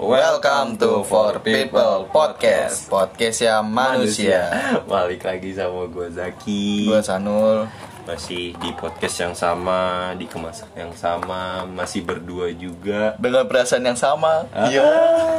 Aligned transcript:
Welcome 0.00 0.80
to 0.80 1.04
For 1.04 1.36
People 1.44 2.08
Podcast 2.08 2.88
Podcast 2.88 3.44
yang 3.44 3.68
manusia. 3.68 4.48
Balik 4.88 5.28
lagi 5.28 5.52
sama 5.52 5.92
gue 5.92 6.08
Zaki. 6.08 6.88
Gue 6.88 7.04
Sanul. 7.04 7.68
Masih 8.08 8.56
di 8.60 8.72
podcast 8.76 9.16
yang 9.20 9.32
sama 9.36 10.12
Di 10.16 10.28
kemasan 10.28 10.68
yang 10.76 10.92
sama 10.96 11.68
Masih 11.68 12.00
berdua 12.00 12.48
juga. 12.56 13.12
Dengan 13.20 13.44
perasaan 13.44 13.84
yang 13.84 14.00
sama. 14.00 14.48
Ah, 14.56 14.72
Iya. 14.72 14.88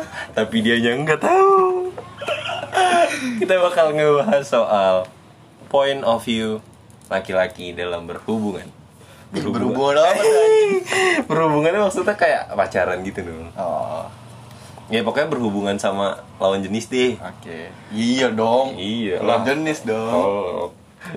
Tapi 0.38 0.62
dia 0.62 0.78
yang 0.78 1.02
nggak 1.02 1.26
tahu 1.26 1.75
Kita 3.42 3.54
bakal 3.62 3.96
ngebahas 3.96 4.44
soal 4.46 4.96
Point 5.70 6.06
of 6.06 6.24
view 6.24 6.62
Laki-laki 7.06 7.78
dalam 7.78 8.10
berhubungan. 8.10 8.66
Berhubungan. 9.30 10.02
Apa 10.02 10.22
tuh, 10.22 10.82
Berhubungannya 11.30 11.82
maksudnya 11.86 12.16
kayak 12.18 12.54
pacaran 12.54 13.06
gitu 13.06 13.22
dong 13.26 13.52
Oh. 13.58 14.06
Ya 14.86 15.02
pokoknya 15.02 15.34
berhubungan 15.34 15.78
sama 15.82 16.22
lawan 16.38 16.62
jenis 16.62 16.86
deh. 16.94 17.18
Oke. 17.18 17.74
Iya 17.90 18.30
dong. 18.30 18.78
Iya. 18.78 19.18
Lawan 19.18 19.42
jenis 19.42 19.82
dong. 19.82 20.14
Oh, 20.14 20.66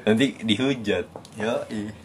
nanti 0.09 0.41
dihujat. 0.41 1.05
Yo 1.37 1.55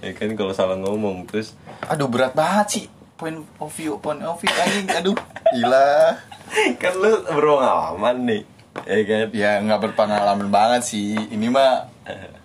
ya 0.04 0.12
kan 0.12 0.36
kalau 0.36 0.52
salah 0.52 0.76
ngomong 0.76 1.24
terus 1.24 1.56
Aduh 1.88 2.12
berat 2.12 2.36
banget 2.36 2.68
sih. 2.68 2.86
Point 3.16 3.48
of 3.64 3.72
view 3.72 3.96
Point 4.04 4.20
of 4.28 4.36
view 4.44 4.52
anjing. 4.52 4.92
Aduh. 4.92 5.16
Gila. 5.56 6.20
Kan 6.82 6.94
lu 7.00 7.24
berpengalaman 7.32 8.16
nih 8.28 8.42
ya 8.84 9.02
kan? 9.04 9.28
Ya 9.32 9.52
nggak 9.60 9.82
berpengalaman 9.82 10.50
banget 10.50 10.82
sih. 10.84 11.14
Ini 11.16 11.48
mah 11.48 11.88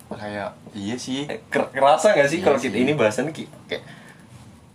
Kayak 0.09 0.57
Iya 0.73 0.97
sih. 0.97 1.29
Eh, 1.29 1.41
ker- 1.47 1.69
kerasa 1.69 2.13
gak 2.13 2.29
sih 2.29 2.39
Iya 2.39 2.45
kalau 2.45 2.59
kita 2.59 2.77
ini 2.77 2.93
bahasan 2.93 3.29
kayak, 3.29 3.51
kayak 3.67 3.85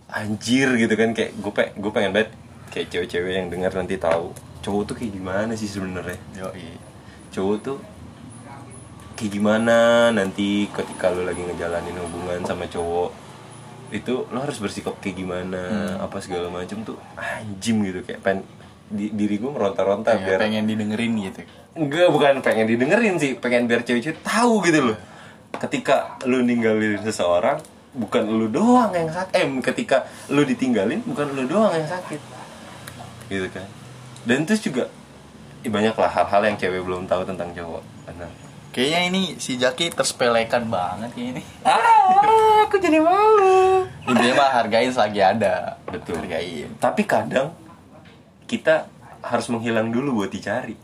anjir 0.08 0.68
gitu 0.76 0.94
kan? 0.94 1.10
Kayak 1.10 1.34
gue 1.34 1.52
pe 1.52 1.62
gue 1.74 1.90
pengen 1.90 2.12
banget 2.12 2.30
kayak 2.70 2.86
cewek-cewek 2.88 3.32
yang 3.34 3.48
dengar 3.48 3.70
nanti 3.70 3.94
tahu 3.96 4.30
cowok 4.60 4.82
tuh 4.86 4.94
kayak 4.94 5.12
gimana 5.12 5.52
sih 5.54 5.66
sebenarnya? 5.66 6.18
Yo 6.34 6.48
cowok 7.30 7.56
tuh 7.60 7.78
kayak 9.14 9.30
gimana 9.32 9.76
nanti 10.10 10.66
ketika 10.68 11.10
lu 11.10 11.22
lagi 11.22 11.40
ngejalanin 11.40 11.98
hubungan 11.98 12.40
sama 12.42 12.66
cowok? 12.66 13.10
Itu 13.90 14.26
lo 14.28 14.38
harus 14.38 14.58
bersikap 14.58 14.98
kayak 14.98 15.18
gimana 15.18 15.60
Hmm. 15.60 16.04
apa 16.04 16.18
segala 16.18 16.46
macam 16.48 16.82
tuh 16.82 16.98
anjim 17.14 17.82
gitu. 17.82 18.02
Kayak 18.02 18.20
pen 18.22 18.38
di, 18.88 19.10
diri 19.12 19.36
gue 19.40 19.50
meronta-ronta 19.50 20.16
Kayak 20.16 20.24
biar 20.26 20.38
pengen 20.44 20.64
didengerin 20.68 21.12
gitu 21.20 21.40
Enggak, 21.74 22.08
bukan 22.14 22.38
pengen 22.38 22.66
didengerin 22.70 23.18
sih, 23.18 23.34
pengen 23.34 23.66
biar 23.66 23.82
cewek-cewek 23.82 24.22
tahu 24.22 24.62
gitu 24.62 24.94
loh. 24.94 24.98
Ketika 25.58 26.22
lu 26.22 26.46
ninggalin 26.46 27.02
seseorang, 27.02 27.58
bukan 27.98 28.30
lu 28.30 28.46
doang 28.46 28.94
yang 28.94 29.10
sakit. 29.10 29.34
Eh, 29.34 29.46
ketika 29.58 30.06
lu 30.30 30.46
ditinggalin, 30.46 31.02
bukan 31.02 31.34
lu 31.34 31.50
doang 31.50 31.74
yang 31.74 31.90
sakit. 31.90 32.22
Gitu 33.26 33.50
kan. 33.50 33.66
Dan 34.22 34.46
terus 34.46 34.62
juga 34.62 34.86
eh, 35.66 35.70
banyak 35.70 35.98
lah 35.98 36.10
hal-hal 36.14 36.42
yang 36.46 36.56
cewek 36.62 36.78
belum 36.78 37.10
tahu 37.10 37.26
tentang 37.26 37.50
cowok. 37.50 37.82
Benar. 38.06 38.30
Kayaknya 38.74 39.00
ini 39.10 39.22
si 39.38 39.54
Jaki 39.54 39.94
tersepelekan 39.94 40.66
banget 40.66 41.10
kayak 41.14 41.28
ini 41.38 41.42
Ah, 41.66 42.66
aku 42.66 42.78
jadi 42.78 42.98
malu. 43.02 43.86
Intinya 44.06 44.34
mah 44.46 44.50
hargain 44.62 44.90
selagi 44.90 45.22
ada 45.22 45.78
Betul. 45.86 46.22
Hargain 46.22 46.70
Tapi 46.82 47.02
kadang 47.06 47.54
kita 48.44 48.88
harus 49.24 49.46
menghilang 49.48 49.88
dulu 49.88 50.22
buat 50.22 50.30
dicari. 50.32 50.76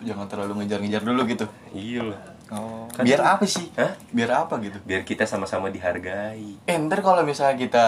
Jangan 0.00 0.26
terlalu 0.32 0.64
ngejar-ngejar 0.64 1.04
dulu 1.04 1.28
gitu 1.28 1.44
Iya 1.76 2.00
loh. 2.08 2.18
Oh, 2.50 2.88
Kan- 2.90 3.04
biar 3.04 3.20
apa 3.20 3.44
sih? 3.44 3.68
Hah? 3.76 3.94
Biar 4.10 4.32
apa 4.32 4.56
gitu? 4.58 4.80
Biar 4.82 5.04
kita 5.04 5.28
sama-sama 5.28 5.68
dihargai. 5.68 6.56
Eh, 6.66 6.76
ntar 6.88 7.04
kalau 7.04 7.20
misalnya 7.22 7.54
kita 7.54 7.84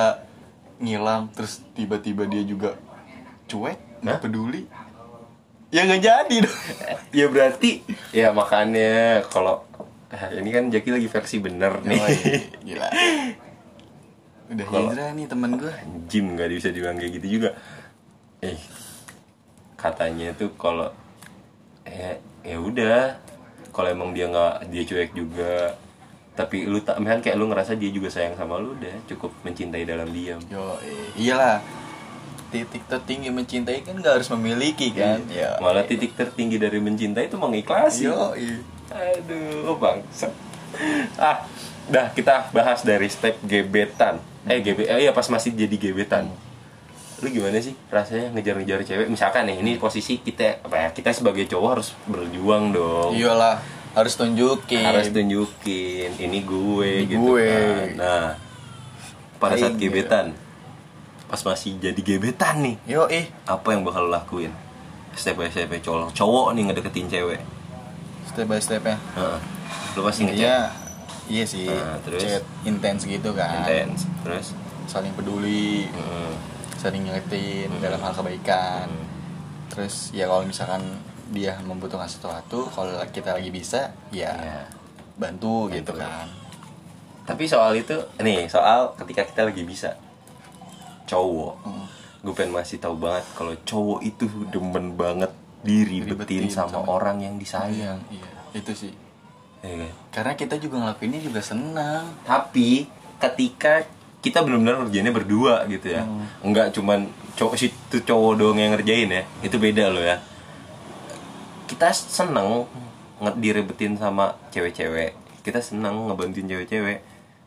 ngilang 0.78 1.32
terus 1.32 1.64
tiba-tiba 1.72 2.28
dia 2.28 2.44
juga 2.44 2.76
cuek, 3.48 4.04
nggak 4.04 4.18
peduli, 4.22 4.66
ya 5.70 5.88
nggak 5.88 6.02
jadi 6.02 6.36
dong. 6.42 6.58
ya 7.18 7.26
berarti 7.30 7.70
ya 8.12 8.28
makanya 8.34 9.22
kalau 9.30 9.62
ah, 10.10 10.28
ini 10.34 10.50
kan 10.50 10.68
Jaki 10.68 10.90
lagi 10.90 11.08
versi 11.08 11.36
bener 11.38 11.80
nih 11.86 11.96
Yoi, 11.96 12.16
gila. 12.66 12.88
Udah 14.48 14.66
Kalau- 14.66 14.90
hijrah 14.90 15.10
nih 15.12 15.26
temen 15.26 15.50
gue. 15.54 15.72
Jim 16.06 16.34
nggak 16.34 16.48
bisa 16.50 16.68
dibilang 16.68 16.96
kayak 16.96 17.12
gitu 17.16 17.26
juga 17.38 17.50
eh 18.38 18.58
katanya 19.76 20.34
tuh 20.34 20.50
kalau 20.54 20.90
eh 21.84 22.18
ya 22.42 22.56
udah 22.56 23.18
kalau 23.70 23.88
emang 23.88 24.10
dia 24.10 24.26
nggak 24.26 24.66
dia 24.68 24.82
cuek 24.82 25.10
juga 25.12 25.74
tapi 26.32 26.64
lu 26.64 26.80
tak 26.80 26.98
misalkan 26.98 27.22
kayak 27.22 27.36
lu 27.36 27.46
ngerasa 27.46 27.76
dia 27.76 27.88
juga 27.88 28.08
sayang 28.08 28.34
sama 28.34 28.56
lu 28.56 28.74
udah 28.74 28.94
cukup 29.06 29.30
mencintai 29.42 29.84
dalam 29.84 30.08
diam 30.08 30.40
Yo, 30.48 30.74
iyalah. 31.14 31.60
Titik 32.48 32.84
tertinggi 32.84 33.32
mencintai 33.32 33.80
kan 33.80 33.96
nggak 33.96 34.20
harus 34.20 34.28
memiliki 34.28 34.92
kan? 34.92 35.24
Ya. 35.26 35.56
malah 35.56 35.88
titik 35.88 36.12
tertinggi 36.12 36.56
dari 36.56 36.78
mencintai 36.78 37.26
itu 37.26 37.36
mengikhlasi 37.36 38.08
Yo, 38.08 38.36
Aduh, 38.92 39.72
bangsa. 39.78 40.28
Ah, 41.16 41.48
dah 41.90 42.12
kita 42.14 42.52
bahas 42.54 42.84
dari 42.86 43.08
step 43.10 43.40
gebetan. 43.42 44.22
Eh, 44.46 44.58
gebe 44.58 44.86
eh, 44.86 45.06
iya 45.06 45.14
pas 45.14 45.26
masih 45.30 45.54
jadi 45.54 45.74
gebetan. 45.78 46.26
Lu 47.22 47.30
gimana 47.30 47.54
sih 47.62 47.78
rasanya 47.86 48.34
ngejar-ngejar 48.34 48.82
cewek? 48.82 49.06
Misalkan 49.06 49.46
nih, 49.46 49.62
ini 49.62 49.78
posisi 49.78 50.18
kita 50.18 50.58
apa 50.66 50.76
ya? 50.76 50.88
Kita 50.90 51.14
sebagai 51.14 51.46
cowok 51.46 51.68
harus 51.78 51.88
berjuang 52.10 52.74
dong. 52.74 53.14
iyalah 53.14 53.62
harus 53.94 54.18
tunjukin. 54.18 54.82
Harus 54.82 55.14
tunjukin 55.14 56.10
ini 56.18 56.42
gue 56.42 57.06
Ini 57.06 57.06
gitu 57.06 57.22
gue. 57.22 57.46
kan. 57.46 57.86
Nah, 57.94 58.28
pada 59.38 59.54
saat 59.54 59.78
Aing, 59.78 59.82
gebetan, 59.86 60.26
pas 61.30 61.38
masih 61.46 61.78
jadi 61.78 62.00
gebetan 62.02 62.58
nih, 62.66 62.76
Yo, 62.90 63.06
ih. 63.06 63.30
apa 63.46 63.66
yang 63.70 63.86
bakal 63.86 64.10
lo 64.10 64.10
lakuin? 64.10 64.50
Step 65.14 65.38
by 65.38 65.46
step 65.46 65.70
cowok, 65.78 66.10
cowok 66.10 66.46
nih 66.58 66.62
ngedeketin 66.66 67.06
cewek. 67.06 67.40
Step 68.26 68.50
by 68.50 68.58
stepnya. 68.58 68.98
Heeh. 69.14 69.38
Lu 69.94 70.00
pasti 70.02 70.24
ngechat 70.26 70.81
Iya, 71.32 71.44
sih. 71.46 71.64
Nah, 71.64 71.96
terus? 71.98 72.20
Chat 72.20 72.44
intens 72.62 73.02
gitu 73.02 73.32
kan. 73.32 73.64
intens 73.64 74.04
terus 74.20 74.52
Saling 74.84 75.14
peduli, 75.14 75.88
hmm, 75.88 76.32
saling 76.76 77.00
ngingetin 77.02 77.70
Hmm. 77.70 77.80
dalam 77.80 77.96
hal 77.98 78.12
kebaikan. 78.12 78.84
Hmm. 78.84 79.08
Terus 79.66 80.12
ya 80.12 80.26
kalau 80.26 80.44
misalkan 80.44 80.84
dia 81.30 81.56
membutuhkan 81.58 82.04
sesuatu, 82.04 82.68
kalau 82.68 82.92
kita 83.08 83.32
lagi 83.32 83.48
bisa, 83.48 83.88
ya 84.10 84.28
Iya. 84.30 84.60
bantu, 85.14 85.66
Bantu. 85.66 85.72
gitu 85.72 85.92
kan. 85.96 86.28
tapi 87.22 87.46
soal 87.46 87.70
itu 87.72 87.94
nih 88.18 88.50
soal 88.50 88.98
ketika 88.98 89.22
kita 89.22 89.46
lagi 89.46 89.62
bisa 89.62 89.94
cowok 91.04 91.54
Hmm. 91.62 91.86
gue 92.20 92.32
pengen 92.32 92.50
masih 92.52 92.78
tahu 92.78 92.98
banget 92.98 93.22
kalau 93.32 93.54
cowok 93.60 94.00
itu 94.02 94.24
demen 94.48 94.94
banget 94.94 95.30
diribetin 95.62 96.18
Diribetin 96.18 96.50
sama, 96.50 96.82
sama- 96.82 96.90
orang 96.90 97.18
yang 97.18 97.34
disayang 97.36 98.02
Iya, 98.08 98.26
itu 98.52 98.72
sih. 98.76 98.92
Ya 99.62 99.74
kan? 99.76 99.90
Karena 100.10 100.32
kita 100.34 100.54
juga 100.56 100.76
ngelakuinnya 100.78 101.20
juga 101.20 101.40
senang. 101.40 102.04
tapi 102.22 102.86
ketika 103.16 103.86
kita 104.18 104.38
benar-benar 104.40 104.82
ngerjainnya 104.82 105.10
berdua 105.12 105.62
gitu 105.66 105.86
ya 105.88 106.02
Hmm. 106.02 106.26
enggak 106.42 106.70
cuman 106.70 107.06
cowok 107.32 107.54
situ 107.56 107.96
cowok 108.00 108.32
doang 108.36 108.54
yang 108.56 108.70
ngerjain 108.72 109.06
ya 109.08 109.22
itu 109.40 109.56
beda 109.56 109.88
loh 109.88 109.98
ya 110.00 110.18
kita 111.64 111.90
seneng 111.90 112.66
nge- 113.18 113.38
diribetin 113.38 113.94
sama 113.94 114.34
cewek-cewek 114.50 115.14
kita 115.40 115.58
seneng 115.58 116.06
ngebantuin 116.06 116.46
cewek-cewek 116.46 116.98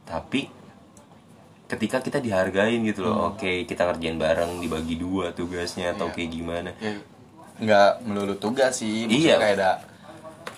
tapi 0.03 0.47
ketika 1.65 1.97
kita 1.99 2.19
dihargain 2.19 2.83
gitu 2.83 3.03
loh 3.03 3.31
oke 3.31 3.65
kita 3.65 3.85
ngerjain 3.85 4.15
bareng 4.15 4.59
dibagi 4.59 4.95
dua 4.95 5.31
tugasnya 5.31 5.91
atau 5.91 6.07
Hmm. 6.07 6.11
Iya. 6.11 6.17
kayak 6.17 6.31
gimana 6.31 6.71
Ya, 6.77 6.91
nggak 7.57 7.91
melulu 8.03 8.35
tugas 8.35 8.75
sih. 8.75 9.07
Maksudnya 9.07 9.15
Iya. 9.25 9.35
kayak 9.39 9.55
ada 9.55 9.71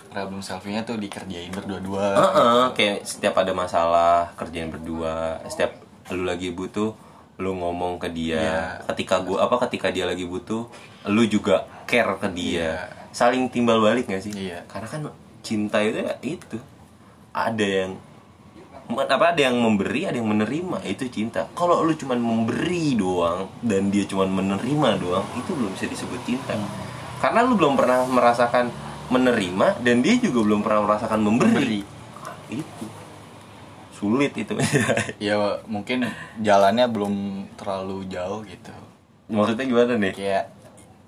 problem 0.10 0.42
selfie-nya 0.42 0.88
tuh 0.88 0.98
dikerjain 0.98 1.52
berdua-dua. 1.54 2.18
Heeh, 2.18 2.64
kayak 2.74 2.98
setiap 3.06 3.38
ada 3.40 3.54
masalah 3.54 4.32
kerjaan 4.40 4.74
berdua. 4.74 5.44
Setiap 5.46 5.78
lu 6.16 6.24
lagi 6.24 6.52
butuh 6.56 6.96
lu 7.38 7.54
ngomong 7.54 8.02
ke 8.02 8.10
dia. 8.10 8.42
Iya. 8.42 8.62
ketika 8.94 9.22
gua 9.22 9.46
apa 9.46 9.62
ketika 9.70 9.94
dia 9.94 10.10
lagi 10.10 10.26
butuh 10.26 10.66
lu 11.10 11.24
juga 11.30 11.70
care 11.86 12.18
ke 12.18 12.28
dia. 12.34 12.90
Saling 13.14 13.50
timbal 13.50 13.82
balik 13.82 14.10
gak 14.10 14.22
sih? 14.26 14.34
Iya. 14.34 14.66
karena 14.66 14.88
kan 14.90 15.02
cinta 15.46 15.82
itu 15.86 16.02
ya 16.02 16.14
itu. 16.26 16.58
Ada 17.32 17.66
yang 17.86 17.92
apa 18.88 19.36
ada 19.36 19.42
yang 19.42 19.60
memberi 19.62 20.10
ada 20.10 20.18
yang 20.18 20.30
menerima. 20.34 20.82
Itu 20.82 21.06
cinta. 21.14 21.46
Kalau 21.54 21.86
lu 21.86 21.94
cuman 21.94 22.18
memberi 22.18 22.98
doang 22.98 23.46
dan 23.62 23.94
dia 23.94 24.10
cuman 24.10 24.34
menerima 24.34 24.90
doang 24.98 25.26
itu 25.38 25.54
belum 25.54 25.78
bisa 25.78 25.86
disebut 25.86 26.20
cinta. 26.26 26.58
Karena 27.22 27.46
lu 27.46 27.54
belum 27.54 27.78
pernah 27.78 28.06
merasakan 28.10 28.87
menerima 29.08 29.80
dan 29.82 30.04
dia 30.04 30.16
juga 30.20 30.40
belum 30.44 30.62
pernah 30.64 30.84
merasakan 30.84 31.20
memberi, 31.24 31.82
itu. 32.52 32.86
Sulit 33.96 34.34
itu. 34.38 34.54
Ya 35.18 35.40
mungkin 35.66 36.06
jalannya 36.38 36.86
belum 36.86 37.14
terlalu 37.58 38.06
jauh 38.12 38.46
gitu. 38.46 38.72
maksudnya 39.28 39.66
gimana 39.68 39.94
nih? 40.00 40.14
Kayak 40.14 40.46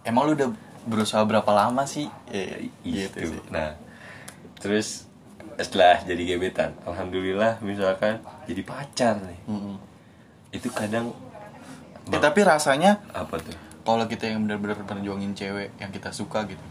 emang 0.04 0.28
lu 0.28 0.34
udah 0.36 0.50
berusaha 0.90 1.22
berapa 1.24 1.48
lama 1.54 1.86
sih? 1.86 2.10
Ya, 2.34 2.58
gitu 2.84 3.18
itu. 3.20 3.38
sih. 3.38 3.42
Nah 3.54 3.78
terus 4.60 5.08
setelah 5.60 6.00
jadi 6.04 6.36
gebetan 6.36 6.72
alhamdulillah 6.88 7.60
misalkan 7.64 8.20
jadi 8.48 8.62
pacar 8.64 9.16
nih. 9.24 9.40
Mm-mm. 9.48 9.76
itu 10.50 10.68
kadang 10.74 11.14
Eh, 12.10 12.18
tapi 12.18 12.42
rasanya 12.42 12.98
apa 13.14 13.38
tuh? 13.38 13.54
kalau 13.86 14.10
kita 14.10 14.26
yang 14.34 14.42
benar-benar 14.46 14.82
perjuangin 14.82 15.38
cewek 15.38 15.78
yang 15.78 15.94
kita 15.94 16.10
suka 16.10 16.42
gitu 16.50 16.62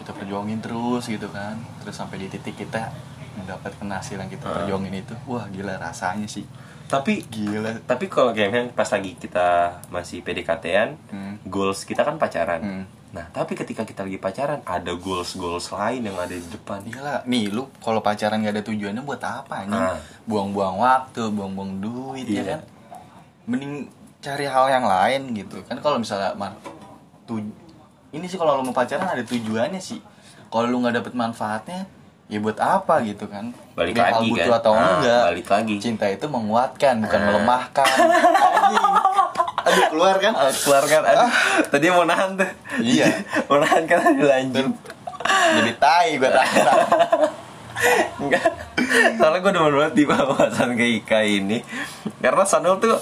kita 0.00 0.10
perjuangin 0.10 0.58
terus 0.58 1.04
gitu 1.04 1.28
kan 1.28 1.54
terus 1.78 1.92
sampai 1.92 2.16
di 2.16 2.26
titik 2.26 2.56
kita 2.56 2.88
mendapatkan 3.36 3.86
hasil 3.86 4.16
yang 4.16 4.26
kita 4.26 4.42
Ah. 4.42 4.52
perjuangin 4.58 4.96
itu 4.96 5.12
wah 5.24 5.44
gila 5.46 5.76
rasanya 5.76 6.24
sih 6.24 6.48
tapi 6.86 7.22
gila 7.24 7.84
tapi 7.84 8.08
kalau 8.08 8.32
kayak 8.32 8.72
pas 8.72 8.88
lagi 8.88 9.14
kita 9.14 9.46
masih 9.88 10.20
PDKT-an 10.20 10.96
Hmm. 11.06 11.34
goals 11.44 11.84
kita 11.84 12.02
kan 12.02 12.16
pacaran 12.16 12.58
Hmm. 12.58 12.84
nah 13.10 13.26
tapi 13.28 13.54
ketika 13.54 13.82
kita 13.82 14.02
lagi 14.02 14.16
pacaran 14.16 14.58
ada 14.60 14.92
goals 14.92 15.34
goals 15.34 15.68
lain 15.68 16.02
yang 16.04 16.16
ada 16.16 16.30
di 16.30 16.42
depan 16.44 16.82
Gila, 16.82 17.22
nih 17.24 17.48
lu 17.48 17.70
kalau 17.76 18.00
pacaran 18.00 18.40
gak 18.40 18.52
ada 18.52 18.64
tujuannya 18.64 19.02
buat 19.02 19.18
apa 19.20 19.62
nih? 19.64 19.74
Ah. 19.76 19.98
Buang-buang 20.24 20.78
waktu, 20.78 21.26
buang-buang 21.28 21.78
duit 21.78 22.24
ya 22.24 22.34
Iya. 22.36 22.44
kan? 22.48 22.60
Mending 23.46 23.74
cari 24.20 24.44
hal 24.44 24.66
yang 24.68 24.84
lain 24.84 25.22
gitu. 25.34 25.58
Kan 25.64 25.78
kalau 25.78 25.96
misalnya 25.96 26.34
man, 26.34 26.54
tu, 27.24 27.42
ini 28.10 28.24
sih 28.24 28.34
kalau 28.34 28.56
lu 28.56 28.62
mau 28.62 28.72
pacaran 28.72 29.06
ada 29.06 29.22
tujuannya 29.22 29.78
sih. 29.78 29.98
Kalau 30.46 30.66
lu 30.66 30.78
nggak 30.78 30.96
dapet 30.96 31.12
manfaatnya, 31.12 31.86
ya 32.26 32.38
buat 32.38 32.56
apa 32.56 33.02
gitu 33.02 33.24
kan? 33.24 33.54
Balik 33.72 33.94
Biar 33.94 34.10
lagi 34.12 34.28
butuh 34.28 34.46
kan? 34.48 34.58
atau 34.58 34.72
Ah, 34.72 34.86
enggak? 34.96 35.22
balik 35.28 35.48
lagi. 35.48 35.74
Cinta 35.78 36.06
itu 36.06 36.26
menguatkan, 36.26 36.94
bukan 37.00 37.16
Ah. 37.16 37.26
melemahkan. 37.26 37.86
Aduh 39.60 39.84
keluar 39.88 40.16
kan? 40.16 40.32
Ah, 40.32 40.50
keluar 40.50 40.84
kan 40.84 41.02
aduh, 41.04 41.30
tadi 41.68 41.86
mau 41.88 42.02
nahan 42.02 42.34
tuh 42.34 42.48
Iya. 42.80 43.06
mau 43.46 43.60
nahan 43.60 43.84
kan 43.84 44.00
lanjut 44.16 44.72
Jadi 45.52 45.72
tai 45.76 46.16
gue 46.16 46.26
tahan. 46.26 46.64
Enggak 48.20 48.44
Soalnya 49.14 49.38
gue 49.38 49.52
demen 49.52 49.72
banget 49.74 49.94
di 49.94 50.04
bahasan 50.04 50.74
kayak 50.74 50.92
Ika 51.00 51.20
ini 51.22 51.58
Karena 52.18 52.42
Sanul 52.42 52.76
tuh 52.76 52.98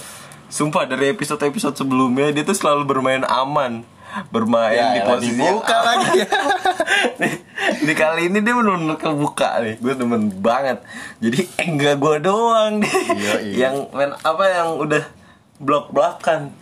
Sumpah 0.46 0.84
dari 0.84 1.08
episode-episode 1.08 1.74
sebelumnya 1.74 2.30
Dia 2.30 2.42
tuh 2.42 2.54
selalu 2.54 2.84
bermain 2.86 3.22
aman 3.22 3.86
Bermain 4.28 4.72
Ya, 4.72 4.88
di 4.94 5.00
posisi 5.04 5.38
yang- 5.38 5.60
lagi. 5.62 6.24
di, 7.20 7.28
di 7.84 7.92
kali 7.92 8.28
ini 8.28 8.38
dia 8.40 8.52
bener-bener 8.52 8.96
kebuka 8.96 9.60
nih. 9.60 9.74
Gue 9.78 9.94
demen 9.94 10.32
banget. 10.34 10.80
Jadi 11.18 11.44
enggak 11.60 11.96
gue 11.96 12.16
doang 12.20 12.80
nih. 12.80 12.92
Iya, 13.10 13.34
iya. 13.40 13.54
Yang 13.68 13.74
main 13.90 14.12
apa 14.16 14.44
yang 14.46 14.68
udah 14.76 15.04
Blok-blokan. 15.58 16.54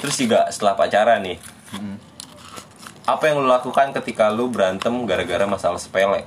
Terus 0.00 0.16
juga 0.16 0.48
setelah 0.48 0.72
pacaran 0.72 1.20
nih. 1.20 1.36
Apa 3.04 3.28
yang 3.28 3.42
lu 3.42 3.48
lakukan 3.48 3.92
ketika 3.92 4.32
lu 4.32 4.48
berantem 4.48 4.92
gara-gara 5.04 5.44
masalah 5.44 5.76
sepele? 5.76 6.24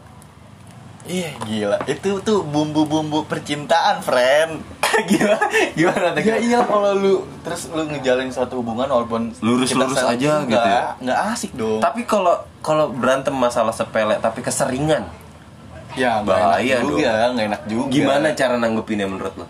Iya 1.03 1.35
gila, 1.41 1.77
itu 1.83 2.09
tuh 2.21 2.41
bumbu-bumbu 2.44 3.25
percintaan, 3.25 4.00
friend. 4.00 4.63
gimana 5.09 5.41
gimana 5.73 6.05
tuh 6.13 6.21
Ya 6.21 6.38
iya 6.38 6.59
kalau 6.61 6.94
lu 6.94 7.13
terus 7.41 7.65
lu 7.67 7.81
ngejalin 7.83 8.29
suatu 8.29 8.61
hubungan 8.61 8.85
walaupun 8.85 9.33
Lurus-lurus 9.41 9.97
kita 9.97 10.13
aja 10.13 10.31
nggak- 10.38 10.47
gitu 10.47 10.69
ya? 10.69 10.81
nggak 11.01 11.19
asik 11.33 11.51
dong. 11.51 11.81
tapi 11.81 12.05
kalau 12.05 12.35
kalau 12.61 12.94
berantem 12.94 13.33
masalah 13.33 13.73
sepele 13.73 14.13
tapi 14.17 14.39
keseringan 14.39 15.09
ya 15.94 16.21
bahaya 16.21 16.77
enak 16.77 16.85
juga, 16.88 17.09
nggak 17.27 17.47
enak 17.47 17.61
juga. 17.65 17.89
gimana 17.89 18.27
cara 18.31 18.55
nanggepinnya 18.55 19.05
menurut 19.05 19.33
lo 19.33 19.45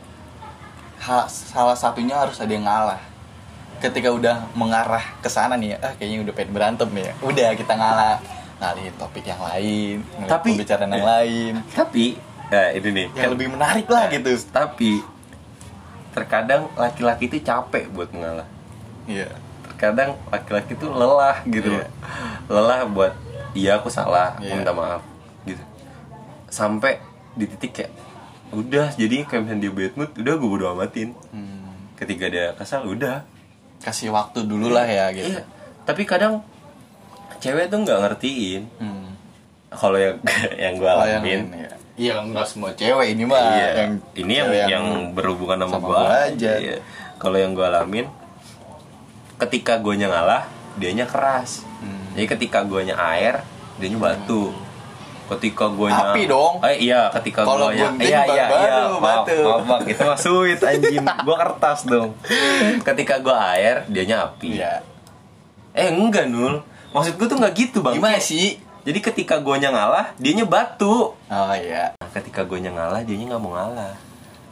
Ha- 1.01 1.27
salah 1.27 1.75
satunya 1.75 2.15
harus 2.15 2.39
ada 2.39 2.47
yang 2.47 2.63
ngalah. 2.63 2.95
Ketika 3.77 4.07
udah 4.07 4.47
mengarah 4.53 5.03
ke 5.19 5.27
sana 5.27 5.59
nih 5.59 5.75
ya, 5.75 5.77
ah 5.83 5.91
kayaknya 5.93 6.23
udah 6.23 6.33
pengen 6.33 6.51
berantem 6.53 6.87
ya. 6.95 7.11
Udah 7.19 7.51
kita 7.51 7.75
ngalah. 7.75 8.23
Ngalihin 8.55 8.93
topik 8.95 9.23
yang 9.23 9.39
lain, 9.39 9.97
Tapi- 10.23 10.55
pembicaraan 10.55 10.87
yang 10.87 10.99
eh. 10.99 11.07
lain. 11.07 11.53
tapi 11.69 12.05
nah 12.47 12.69
ini 12.69 12.89
nih 12.91 13.07
Yang 13.13 13.31
lebih 13.33 13.47
menarik 13.49 13.87
lah 13.87 14.05
gitu. 14.07 14.29
tapi 14.47 15.01
terkadang 16.11 16.69
laki-laki 16.75 17.25
itu 17.25 17.41
capek 17.41 17.89
buat 17.89 18.13
mengalah 18.13 18.45
Iya. 19.03 19.25
terkadang 19.65 20.13
laki-laki 20.27 20.71
itu 20.71 20.85
lelah 20.85 21.41
gitu 21.45 21.73
Iya. 21.73 21.81
loh. 21.81 21.89
lelah 22.51 22.85
buat 22.85 23.13
iya 23.53 23.75
aku 23.75 23.89
salah 23.89 24.37
aku 24.37 24.45
Iya. 24.45 24.53
minta 24.55 24.69
maaf 24.71 25.01
gitu 25.43 25.63
sampai 26.47 27.01
di 27.33 27.49
titik 27.49 27.73
kayak 27.75 27.91
udah 28.51 28.93
jadi 28.93 29.25
kayak 29.25 29.41
misalnya 29.43 29.61
dia 29.63 29.73
bad 29.73 29.93
mood 29.95 30.11
udah 30.13 30.33
gue 30.35 30.45
bodo 30.47 30.65
amatin 30.69 31.09
Hmm. 31.27 31.73
ketika 31.95 32.29
dia 32.29 32.53
kesal 32.53 32.85
udah 32.85 33.25
Kasih 33.79 34.15
waktu 34.15 34.45
dulu 34.45 34.69
lah 34.69 34.85
ya 34.85 35.11
gitu. 35.11 35.27
Iya. 35.29 35.43
Tapi 35.83 36.05
kadang 36.05 36.39
cewek 37.43 37.67
tuh 37.67 37.77
nggak 37.83 37.99
ngertiin. 38.07 38.63
Hmm. 38.79 39.07
Kalau 39.67 39.99
yang 39.99 40.15
yang 40.63 40.73
gue 40.79 40.87
Oh, 40.87 41.03
yang 41.03 41.19
alamin. 41.19 41.39
ini 41.51 41.59
ya. 41.59 41.71
Iya, 41.93 42.13
enggak 42.25 42.47
semua 42.49 42.71
cewek 42.73 43.13
ini 43.13 43.23
mah. 43.27 43.37
Iya. 43.53 43.69
Yang 43.85 43.91
ini 44.17 44.33
yang 44.33 44.47
cewek 44.49 44.65
yang, 44.71 44.85
berhubungan 45.13 45.57
sama, 45.61 45.73
sama 45.75 45.85
gua. 45.85 45.99
gua 45.99 46.17
aja. 46.31 46.51
Iya. 46.57 46.77
Kalau 47.19 47.37
yang 47.37 47.51
gue 47.53 47.65
alamin, 47.67 48.05
ketika 49.37 49.77
gue 49.77 49.93
ngalah, 49.99 50.47
dianya 50.79 51.05
keras. 51.05 51.67
Hmm. 51.83 52.17
Jadi 52.17 52.25
ketika 52.25 52.65
gue 52.65 52.89
air, 52.89 53.45
dianya 53.77 53.99
batu. 54.01 54.49
Ketika 55.23 55.71
gue 55.71 55.87
Api 55.87 56.27
dong. 56.27 56.59
Eh, 56.65 56.89
iya, 56.89 57.07
ketika 57.13 57.47
gue 57.47 57.73
iya 57.73 57.89
iya 58.27 58.45
baru 58.49 58.59
iya, 58.59 58.77
maaf, 58.91 59.01
batu. 59.23 59.39
maaf, 59.39 59.61
Bang. 59.65 59.81
itu 59.87 60.01
mah 60.03 60.19
sweet 60.19 60.59
anjing. 60.61 61.05
Gue 61.25 61.35
kertas 61.39 61.79
dong. 61.87 62.11
Ketika 62.83 63.23
gue 63.23 63.31
air, 63.33 63.87
dianya 63.87 64.27
api. 64.29 64.59
Iya. 64.59 64.83
Eh 65.73 65.89
enggak 65.89 66.27
Nul 66.27 66.72
Maksud 66.93 67.17
gue 67.17 67.27
tuh 67.27 67.37
nggak 67.41 67.53
gitu 67.57 67.77
bang. 67.81 67.97
Gimana 67.97 68.21
sih? 68.21 68.61
Jadi 68.83 68.99
ketika 69.01 69.41
gue 69.41 69.55
ngalah 69.57 70.13
Dianya 70.21 70.45
batu. 70.45 71.17
Oh 71.17 71.55
iya. 71.57 71.97
Nah, 71.97 72.09
Ketika 72.13 72.45
gue 72.45 72.61
ngalah 72.61 73.01
Dianya 73.01 73.33
nggak 73.33 73.41
mau 73.41 73.57
ngalah. 73.57 73.97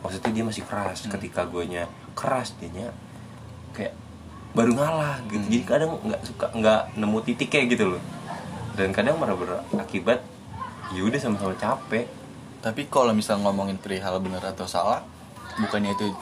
Maksudnya 0.01 0.31
dia 0.33 0.43
masih 0.43 0.63
keras. 0.65 1.05
Ketika 1.05 1.45
gue 1.45 1.85
keras 2.17 2.57
Dianya 2.57 2.89
Kayak 3.77 3.93
Baru 4.51 4.75
ngalah 4.75 5.21
gitu. 5.29 5.45
Jadi 5.47 5.63
kadang 5.63 6.01
nggak 6.01 6.21
suka 6.27 6.51
nggak 6.51 6.81
nemu 6.97 7.19
titik 7.23 7.53
kayak 7.53 7.77
gitu 7.77 7.95
loh. 7.95 8.03
Dan 8.75 8.91
kadang 8.91 9.21
malah 9.21 9.37
berakibat 9.37 10.25
Yaudah 10.91 11.21
sama-sama 11.21 11.55
capek. 11.55 12.09
Tapi 12.59 12.89
kalau 12.91 13.15
misal 13.15 13.39
ngomongin 13.39 13.79
perihal 13.79 14.19
benar 14.21 14.43
atau 14.53 14.67
salah, 14.69 15.01
bukannya 15.57 15.95
itu 15.97 16.13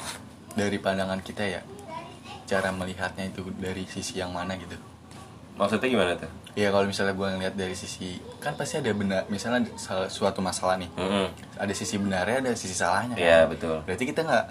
dari 0.53 0.77
pandangan 0.77 1.19
kita 1.25 1.43
ya? 1.43 1.61
Cara 2.45 2.69
melihatnya 2.71 3.27
itu 3.27 3.43
dari 3.57 3.83
sisi 3.89 4.21
yang 4.21 4.31
mana 4.31 4.55
gitu? 4.55 4.88
Maksudnya 5.59 5.89
gimana 5.89 6.11
tuh? 6.15 6.31
Ya 6.55 6.71
kalau 6.71 6.87
misalnya 6.87 7.11
gue 7.11 7.27
ngeliat 7.29 7.53
dari 7.53 7.75
sisi 7.75 8.15
kan 8.39 8.55
pasti 8.55 8.79
ada 8.79 8.91
benar, 8.91 9.27
misalnya 9.27 9.67
sal- 9.75 10.07
suatu 10.07 10.39
masalah 10.39 10.75
nih, 10.75 10.87
Mm-mm. 10.89 11.27
ada 11.53 11.73
sisi 11.73 11.95
benarnya, 11.95 12.39
ada 12.41 12.51
sisi 12.55 12.71
salahnya. 12.73 13.13
kan? 13.13 13.19
Iya 13.19 13.39
betul 13.45 13.83
Berarti 13.83 14.03
kita 14.05 14.23
nggak 14.23 14.45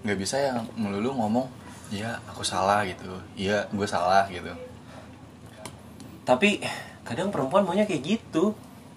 nggak 0.00 0.16
bisa 0.16 0.36
yang 0.38 0.64
melulu 0.74 1.12
ngomong, 1.14 1.50
iya 1.90 2.16
aku 2.24 2.40
salah 2.40 2.80
gitu, 2.84 3.10
iya 3.34 3.66
gue 3.68 3.84
salah 3.84 4.24
gitu. 4.26 4.54
Tapi 6.22 6.62
kadang 7.02 7.28
perempuan 7.28 7.62
maunya 7.62 7.84
kayak 7.84 8.02
gitu 8.08 8.54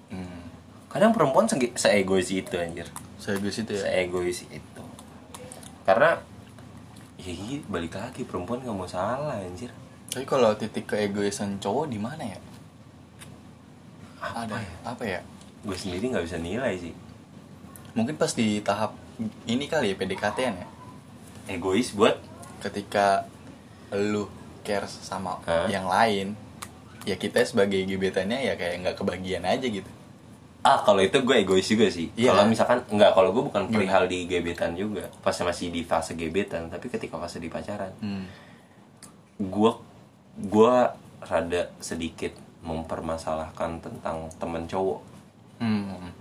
Hmm. 0.08 0.46
Kadang 0.88 1.10
perempuan 1.10 1.50
se- 1.50 1.74
seegois 1.74 2.30
itu 2.30 2.54
anjir 2.54 2.86
Saya 3.18 3.42
gue 3.42 3.50
situ 3.50 3.74
ya. 3.74 3.82
seegois 3.84 4.46
itu 4.46 4.84
karena 5.84 6.22
ya 7.18 7.28
iya, 7.28 7.60
balik 7.66 7.92
lagi 7.92 8.22
perempuan 8.22 8.62
nggak 8.62 8.72
mau 8.72 8.86
salah 8.86 9.36
anjir 9.36 9.74
Tapi 10.14 10.24
kalau 10.24 10.54
titik 10.54 10.86
keegoisan 10.88 11.58
cowok 11.58 11.90
di 11.90 11.98
mana 11.98 12.22
ya? 12.24 12.40
apa 14.22 14.46
Ada 14.46 14.56
ya 14.56 14.72
apa 14.86 15.04
ya? 15.04 15.20
gue 15.60 15.74
sendiri 15.74 16.08
nggak 16.08 16.24
bisa 16.24 16.38
nilai 16.38 16.74
sih 16.78 16.94
Mungkin 17.94 18.14
pas 18.14 18.32
di 18.32 18.60
tahap 18.60 18.94
ini 19.44 19.66
kali 19.66 19.90
ya 19.90 19.96
PDKT 19.96 20.38
ya. 20.40 20.54
egois 21.50 21.92
buat 21.92 22.16
Ketika 22.60 23.28
lu 23.92 24.30
care 24.62 24.88
sama 24.88 25.38
Hah? 25.44 25.68
yang 25.68 25.86
lain, 25.86 26.40
ya 27.04 27.14
kita 27.14 27.44
sebagai 27.44 27.84
gebetannya 27.84 28.40
ya 28.40 28.56
kayak 28.56 28.80
nggak 28.80 28.96
kebagian 28.96 29.44
aja 29.44 29.66
gitu. 29.66 29.90
ah 30.62 30.80
kalau 30.80 31.02
itu 31.02 31.20
gue 31.20 31.36
egois 31.36 31.68
juga 31.68 31.90
sih 31.90 32.08
Iya. 32.16 32.32
kalau 32.32 32.48
misalkan 32.48 32.80
nggak 32.88 33.12
kalau 33.12 33.30
gue 33.30 33.44
bukan 33.44 33.68
perihal 33.68 34.08
di 34.08 34.24
gebetan 34.24 34.72
juga 34.72 35.12
pas 35.20 35.36
masih 35.36 35.68
di 35.68 35.84
fase 35.84 36.14
gebetan 36.14 36.70
tapi 36.70 36.88
ketika 36.88 37.18
fase 37.18 37.38
di 37.38 37.50
pacaran 37.50 37.92
Hmm. 38.00 38.24
gue 39.36 39.72
gue 40.36 40.74
rada 41.22 41.62
sedikit 41.78 42.34
mempermasalahkan 42.62 43.80
tentang 43.80 44.30
temen 44.36 44.66
cowok 44.66 45.00
Hmm. 45.58 46.12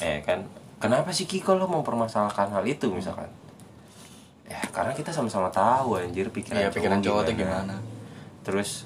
eh 0.00 0.18
kan 0.20 0.42
kenapa 0.76 1.10
sih 1.10 1.24
Kiko 1.24 1.54
lo 1.54 1.68
mempermasalahkan 1.68 2.50
hal 2.50 2.64
itu 2.64 2.90
misalkan 2.90 3.30
ya 4.44 4.58
karena 4.68 4.90
kita 4.90 5.08
sama-sama 5.08 5.46
tahu 5.48 5.96
anjir 5.96 6.26
pikiran 6.28 6.58
Iya 6.58 6.70
pikiran 6.70 6.98
cowok 6.98 7.22
tuh 7.22 7.34
gimana? 7.34 7.76
terus 8.42 8.84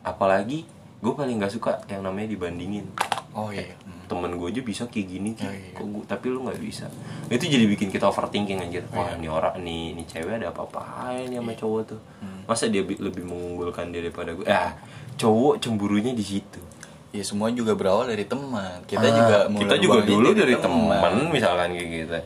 apalagi 0.00 0.64
gue 0.96 1.12
paling 1.12 1.36
nggak 1.36 1.52
suka 1.52 1.82
yang 1.86 2.00
namanya 2.00 2.30
dibandingin 2.30 2.88
oh 3.30 3.52
iya. 3.52 3.76
Temen 4.06 4.30
gue 4.32 4.48
aja 4.48 4.62
bisa 4.62 4.82
kayak 4.84 5.06
gini 5.08 5.30
Ki. 5.32 5.42
Oh, 5.42 5.50
iya. 5.50 5.70
kok 5.72 5.84
gua- 5.84 6.06
tapi 6.06 6.26
lu 6.28 6.42
nggak 6.42 6.58
bisa. 6.58 6.86
Itu 7.26 7.44
jadi 7.44 7.66
bikin 7.66 7.88
kita 7.88 8.06
overthinking 8.06 8.58
anjir. 8.58 8.86
Wah 8.88 9.06
Iya. 9.08 9.18
ini 9.18 9.28
orang 9.28 9.54
nih 9.58 9.92
ini 9.92 10.02
cewek 10.02 10.34
ada 10.36 10.48
apa-apa 10.48 10.82
nih 11.20 11.36
sama 11.36 11.52
cowok 11.52 11.82
tuh. 11.86 12.00
Hmm. 12.18 12.42
masa 12.44 12.66
dia 12.66 12.80
bi- 12.80 12.96
lebih 12.96 13.22
mengunggulkan 13.22 13.90
dia 13.90 14.00
daripada 14.00 14.30
gue 14.30 14.46
ah 14.46 14.78
cowok 15.14 15.58
cemburunya 15.58 16.10
di 16.10 16.22
situ. 16.22 16.62
Ya 17.10 17.20
semua 17.20 17.50
juga 17.50 17.72
berawal 17.72 18.06
dari 18.06 18.22
teman. 18.22 18.84
Kita 18.84 19.02
Ah, 19.02 19.10
juga 19.10 19.36
mulai 19.48 19.62
kita 19.62 19.74
juga 19.78 19.98
dulu 20.00 20.28
dari 20.30 20.54
teman. 20.54 21.26
misalkan 21.28 21.72
kayak 21.72 21.88
gitu. 21.88 22.18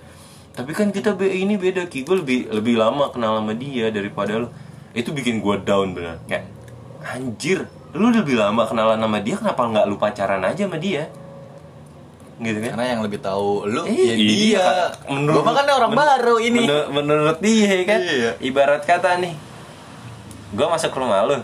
Tapi 0.52 0.70
kan 0.70 0.88
kita 0.88 1.14
be- 1.14 1.30
ini 1.32 1.56
beda 1.56 1.86
ki. 1.86 2.02
Gue 2.02 2.20
lebih 2.20 2.38
lebih 2.50 2.74
lama 2.76 3.08
kenal 3.08 3.38
sama 3.38 3.54
dia 3.54 3.88
daripada 3.88 4.36
lu. 4.36 4.48
Itu 4.90 5.10
bikin 5.10 5.38
gue 5.38 5.56
down 5.60 5.92
bener. 5.92 6.18
Kayak 6.26 6.50
anjir 7.02 7.64
lu 7.90 8.06
lebih 8.08 8.34
lama 8.34 8.62
kenalan 8.64 8.98
sama 8.98 9.18
dia 9.18 9.34
kenapa 9.34 9.62
nggak 9.64 9.84
lu 9.84 9.96
pacaran 9.96 10.42
aja 10.42 10.62
sama 10.62 10.76
dia 10.76 11.10
gitu 12.40 12.58
kan. 12.58 12.70
Karena 12.72 12.86
yang 12.88 13.00
lebih 13.00 13.18
tahu 13.18 13.64
lu 13.64 13.84
Eh, 13.84 13.92
ya 13.92 14.14
dia. 14.14 14.30
Iya, 14.32 14.68
kan. 14.98 15.20
gua 15.22 15.42
mah 15.42 15.54
kan 15.54 15.64
orang 15.68 15.90
men- 15.90 16.00
baru 16.00 16.36
ini. 16.38 16.60
menur- 16.62 16.88
menurut 16.90 17.38
dia 17.38 17.76
kan? 17.84 18.00
Iya. 18.00 18.30
ibarat 18.40 18.82
kata 18.82 19.16
nih 19.18 19.34
gue 20.50 20.66
masuk 20.66 20.90
ke 20.90 20.98
rumah 20.98 21.22
lu 21.22 21.38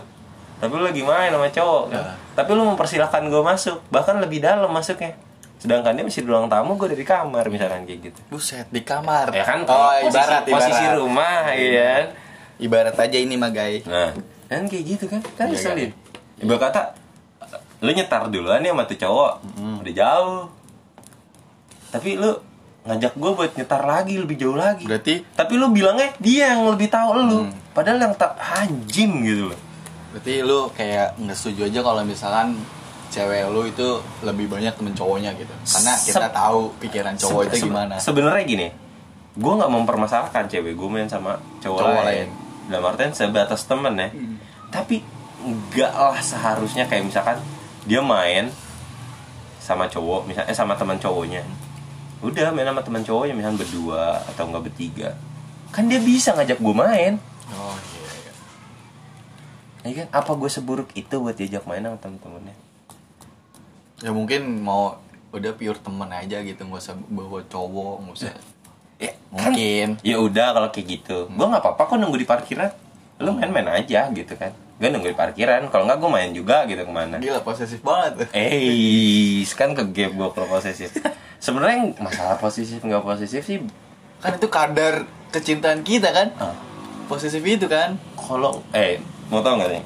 tapi 0.57 0.73
lu 0.73 0.83
lagi 0.83 0.99
main 0.99 1.29
sama 1.29 1.47
cowok 1.47 1.83
kan? 1.87 1.95
Ya. 1.95 2.11
tapi 2.35 2.49
lu 2.51 2.65
mempersilahkan 2.65 3.21
gue 3.23 3.39
masuk 3.41 3.77
bahkan 3.87 4.17
lebih 4.17 4.39
dalam 4.39 4.67
masuknya. 4.67 5.13
Sedangkan 5.55 5.89
dia 5.91 6.03
masih 6.03 6.21
di 6.21 6.27
ruang 6.27 6.45
tamu 6.45 6.75
gue 6.75 6.87
dari 6.87 7.01
kamar 7.03 7.47
misalkan 7.47 7.81
kayak 7.83 7.99
gitu. 8.03 8.19
Buset 8.27 8.65
di 8.67 8.81
kamar. 8.81 9.29
Ya 9.31 9.41
kan 9.43 9.63
oh 9.63 9.73
posisi, 10.03 10.11
ibarat 10.11 10.43
posisi 10.45 10.83
ibarat. 10.83 10.97
rumah 10.97 11.41
iya. 11.51 11.89
kan? 11.95 12.05
Ibarat 12.59 12.95
aja 12.95 13.17
ini 13.17 13.35
mah 13.35 13.49
guys 13.49 13.85
nah. 13.85 14.11
Kan 14.45 14.65
kayak 14.65 14.85
gitu 14.87 15.05
kan? 15.07 15.21
Kan 15.31 15.45
Iya, 15.47 15.55
ngeselin 15.55 15.91
ibarat 16.37 16.61
kata 16.63 16.81
lu 17.77 17.91
nyetar 17.91 18.25
duluan 18.27 18.57
nih 18.59 18.69
sama 18.69 18.83
tuh 18.83 18.97
cowok. 18.97 19.33
Udah 19.79 19.93
jauh 19.95 20.41
tapi 21.87 22.15
lu 22.15 22.31
ngajak 22.83 23.13
gue 23.13 23.31
buat 23.33 23.51
nyetar 23.53 23.81
lagi 23.81 24.15
lebih 24.15 24.35
jauh 24.35 24.55
lagi. 24.55 24.83
Berarti 24.83 25.23
tapi 25.29 25.53
lu 25.55 25.69
bilangnya 25.69 26.15
dia 26.17 26.51
yang 26.51 26.67
lebih 26.67 26.87
tahu 26.87 27.09
lu. 27.17 27.39
Padahal 27.71 27.99
yang 27.99 28.13
tak 28.13 28.35
anjing 28.37 29.11
gitu 29.21 29.51
loh. 29.51 29.59
Berarti 30.09 30.33
lu 30.39 30.71
kayak 30.71 31.15
nggak 31.17 31.35
setuju 31.35 31.67
aja 31.67 31.79
kalau 31.81 32.01
misalkan 32.01 32.47
cewek 33.07 33.43
lu 33.47 33.63
itu 33.63 33.87
lebih 34.21 34.47
banyak 34.47 34.71
temen 34.71 34.91
cowoknya 34.91 35.31
gitu. 35.33 35.51
Karena 35.51 35.93
kita 35.95 36.19
Se- 36.23 36.33
tahu 36.33 36.59
pikiran 36.77 37.13
cowok 37.13 37.41
Se- 37.41 37.47
itu 37.47 37.55
se- 37.57 37.65
gimana. 37.65 37.95
sebenarnya 37.97 38.43
gini 38.43 38.67
gue 39.33 39.53
nggak 39.53 39.69
mempermasalahkan 39.69 40.47
cewek 40.47 40.73
gue 40.73 40.89
main 40.89 41.05
sama 41.05 41.37
cowok, 41.59 41.77
Cowok 41.77 42.01
lain. 42.01 42.25
lain. 42.25 42.29
dalam 42.67 42.83
artian 42.85 43.11
sebatas 43.11 43.63
temen 43.63 43.93
ya. 43.95 44.09
Tapi 44.67 44.99
enggak 45.39 45.91
lah 45.91 46.17
seharusnya 46.17 46.83
kayak 46.83 47.05
misalkan 47.05 47.37
dia 47.83 47.99
main 47.99 48.49
sama 49.57 49.85
cowok 49.85 50.25
misalnya 50.25 50.51
sama 50.51 50.73
teman 50.73 50.97
cowoknya 50.97 51.43
udah 52.23 52.49
main 52.53 52.67
sama 52.67 52.81
teman 52.81 53.03
cowoknya 53.05 53.33
misalnya 53.37 53.61
berdua 53.61 54.21
atau 54.25 54.43
enggak 54.49 54.63
bertiga. 54.71 55.09
Kan 55.69 55.91
dia 55.91 56.01
bisa 56.01 56.33
ngajak 56.33 56.57
gue 56.57 56.75
main. 56.75 57.13
Oh 57.53 57.77
iya, 57.77 58.09
iya. 58.17 58.31
ya 59.85 59.93
kan? 60.03 60.07
Apa 60.23 60.31
gue 60.35 60.49
seburuk 60.49 60.89
itu 60.97 61.15
buat 61.21 61.37
diajak 61.37 61.63
main 61.69 61.85
sama 61.85 61.99
temen-temennya 62.01 62.67
ya 64.01 64.13
mungkin 64.13 64.61
mau 64.61 65.01
udah 65.33 65.51
pure 65.57 65.79
temen 65.81 66.09
aja 66.13 66.37
gitu 66.45 66.61
nggak 66.65 66.81
usah 66.81 66.95
bawa 67.09 67.41
cowok 67.49 67.95
nggak 68.05 68.15
usah. 68.15 68.33
Ya 68.97 69.13
kan 69.13 69.53
mungkin. 69.53 69.87
ya 70.01 70.17
udah 70.17 70.47
kalau 70.53 70.69
kayak 70.73 70.87
gitu. 70.89 71.17
Gue 71.29 71.45
nggak 71.45 71.61
apa-apa 71.61 71.81
kok 71.85 71.97
nunggu 71.97 72.17
di 72.17 72.27
parkiran. 72.29 72.69
Lu 73.21 73.33
main-main 73.33 73.81
aja 73.81 74.09
gitu 74.13 74.33
kan. 74.37 74.53
Gue 74.77 74.89
nunggu 74.89 75.13
di 75.13 75.17
parkiran. 75.17 75.69
Kalau 75.69 75.85
nggak 75.89 75.97
gue 76.01 76.09
main 76.09 76.31
juga 76.33 76.65
gitu 76.69 76.81
ke 76.85 76.93
mana. 76.93 77.17
Gila 77.21 77.41
posesif 77.41 77.81
banget 77.81 78.29
eh 78.33 79.41
kan 79.53 79.73
ke 79.73 79.83
game 79.93 80.13
gue 80.17 80.29
kalau 80.33 80.47
posesif 80.49 80.93
sebenarnya 81.37 81.93
masalah 81.97 82.35
posesif 82.35 82.79
nggak 82.79 83.01
posesif 83.01 83.41
sih 83.41 83.61
kan 84.17 84.33
itu 84.33 84.47
kadar 84.47 85.05
kecintaan 85.29 85.81
kita 85.81 86.09
kan? 86.09 86.27
Ah, 86.35 86.55
posesif 87.05 87.41
itu 87.41 87.65
kan? 87.65 87.95
Kalau 88.15 88.63
eh 88.71 88.97
mau 89.27 89.39
tau 89.39 89.55
nggak 89.55 89.71
nih? 89.71 89.83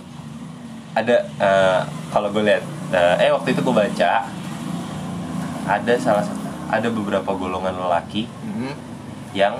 Ada 0.93 1.15
eh, 1.37 1.79
kalau 2.09 2.29
gue 2.29 2.43
lihat 2.43 2.63
eh, 2.89 3.27
eh 3.27 3.29
waktu 3.29 3.51
itu 3.51 3.61
gue 3.61 3.75
baca 3.75 4.11
ada 5.61 5.93
salah 5.95 6.23
satu 6.23 6.39
ada 6.67 6.87
beberapa 6.87 7.31
golongan 7.31 7.75
lelaki 7.77 8.25
Mhm. 8.41 8.71
yang 9.33 9.55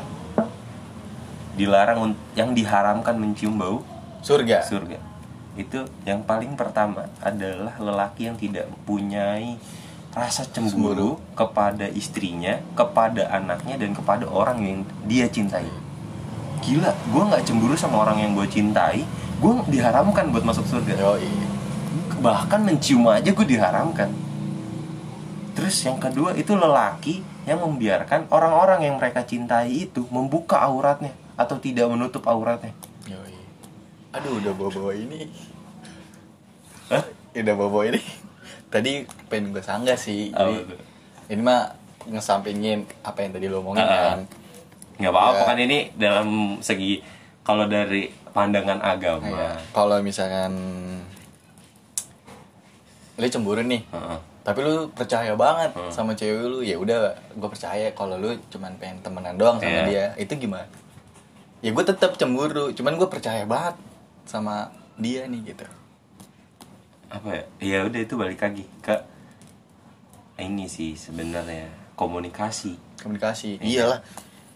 dilarang 1.52 2.16
yang 2.34 2.56
diharamkan 2.56 3.16
mencium 3.16 3.60
bau 3.60 3.84
surga. 4.24 4.64
surga. 4.64 4.98
Itu 5.54 5.84
yang 6.04 6.24
paling 6.24 6.56
pertama 6.56 7.12
adalah 7.20 7.76
lelaki 7.76 8.32
yang 8.32 8.38
tidak 8.40 8.72
mempunyai 8.72 9.60
rasa 10.12 10.44
cemburu 10.44 11.16
kepada 11.40 11.88
istrinya, 11.88 12.60
kepada 12.76 13.32
anaknya 13.32 13.80
dan 13.80 13.96
kepada 13.96 14.28
orang 14.28 14.60
yang 14.60 14.80
dia 15.08 15.32
cintai. 15.32 15.68
Gila, 16.62 16.92
gue 16.92 17.24
nggak 17.32 17.44
cemburu 17.48 17.74
sama 17.80 18.04
orang 18.04 18.20
yang 18.20 18.32
gue 18.36 18.46
cintai, 18.46 19.08
gue 19.40 19.54
diharamkan 19.72 20.30
buat 20.30 20.44
masuk 20.44 20.68
surga. 20.68 21.00
Yoi. 21.00 21.32
Bahkan 22.22 22.62
mencium 22.62 23.08
aja 23.08 23.32
gue 23.32 23.48
diharamkan. 23.48 24.12
Terus 25.56 25.76
yang 25.88 25.98
kedua 25.98 26.36
itu 26.36 26.54
lelaki 26.54 27.24
yang 27.48 27.64
membiarkan 27.64 28.30
orang-orang 28.30 28.86
yang 28.86 28.96
mereka 29.02 29.26
cintai 29.26 29.90
itu 29.90 30.06
membuka 30.14 30.62
auratnya 30.62 31.16
atau 31.40 31.58
tidak 31.58 31.88
menutup 31.88 32.28
auratnya. 32.28 32.76
Yoi. 33.08 33.36
Aduh 34.12 34.44
udah 34.44 34.52
bawa-bawa 34.52 34.92
ini 34.92 35.32
Hah? 36.92 37.08
Udah 37.32 37.56
bawa-bawa 37.56 37.96
ini 37.96 38.04
Tadi 38.72 38.92
pengen 39.28 39.52
gue 39.52 39.60
sanggah 39.60 39.94
sih 39.94 40.32
Apa 40.32 40.48
Jadi? 40.48 40.76
Ini 41.30 41.42
mah 41.42 41.68
ngesampingin 42.02 42.82
apa 43.04 43.20
yang 43.20 43.32
tadi 43.32 43.46
lo 43.46 43.60
omongin 43.60 43.84
Ah, 43.84 44.18
kan 44.18 44.20
nggak 44.98 45.12
apa-apa 45.12 45.34
Ya. 45.36 45.46
kan 45.46 45.58
ini 45.60 45.78
dalam 45.94 46.28
segi 46.60 46.98
kalau 47.42 47.66
dari 47.66 48.06
pandangan 48.28 48.80
agama 48.80 49.28
Iya. 49.28 49.54
Kalau 49.70 49.98
misalkan 50.00 50.52
Lu 53.14 53.28
cemburu 53.28 53.62
nih 53.62 53.86
Heeh. 53.88 54.18
tapi 54.42 54.60
lu 54.60 54.90
percaya 54.90 55.36
banget 55.36 55.70
Hmm. 55.72 55.92
sama 55.92 56.12
cewek 56.12 56.42
lu 56.44 56.60
ya 56.62 56.74
udah 56.76 57.14
gue 57.32 57.46
percaya 57.48 57.86
kalau 57.92 58.18
lu 58.18 58.34
cuman 58.48 58.74
pengen 58.76 58.98
temenan 59.00 59.38
doang 59.38 59.58
sama 59.58 59.70
Iya. 59.70 59.86
dia 59.86 60.06
itu 60.18 60.34
gimana 60.40 60.66
ya 61.60 61.70
gue 61.70 61.84
tetap 61.84 62.16
cemburu 62.16 62.72
cuman 62.72 62.96
gue 62.96 63.06
percaya 63.08 63.46
banget 63.46 63.78
sama 64.24 64.70
dia 64.98 65.24
nih 65.24 65.46
gitu 65.48 65.70
apa 67.12 67.30
ya 67.30 67.44
ya 67.60 67.78
udah 67.86 68.00
itu 68.00 68.16
balik 68.16 68.40
lagi 68.40 68.64
ke 68.80 68.96
ini 70.40 70.66
sih 70.66 70.96
sebenarnya 70.96 71.70
komunikasi. 71.94 72.74
Komunikasi. 72.98 73.62
Iya. 73.62 73.86
iyalah. 73.86 74.00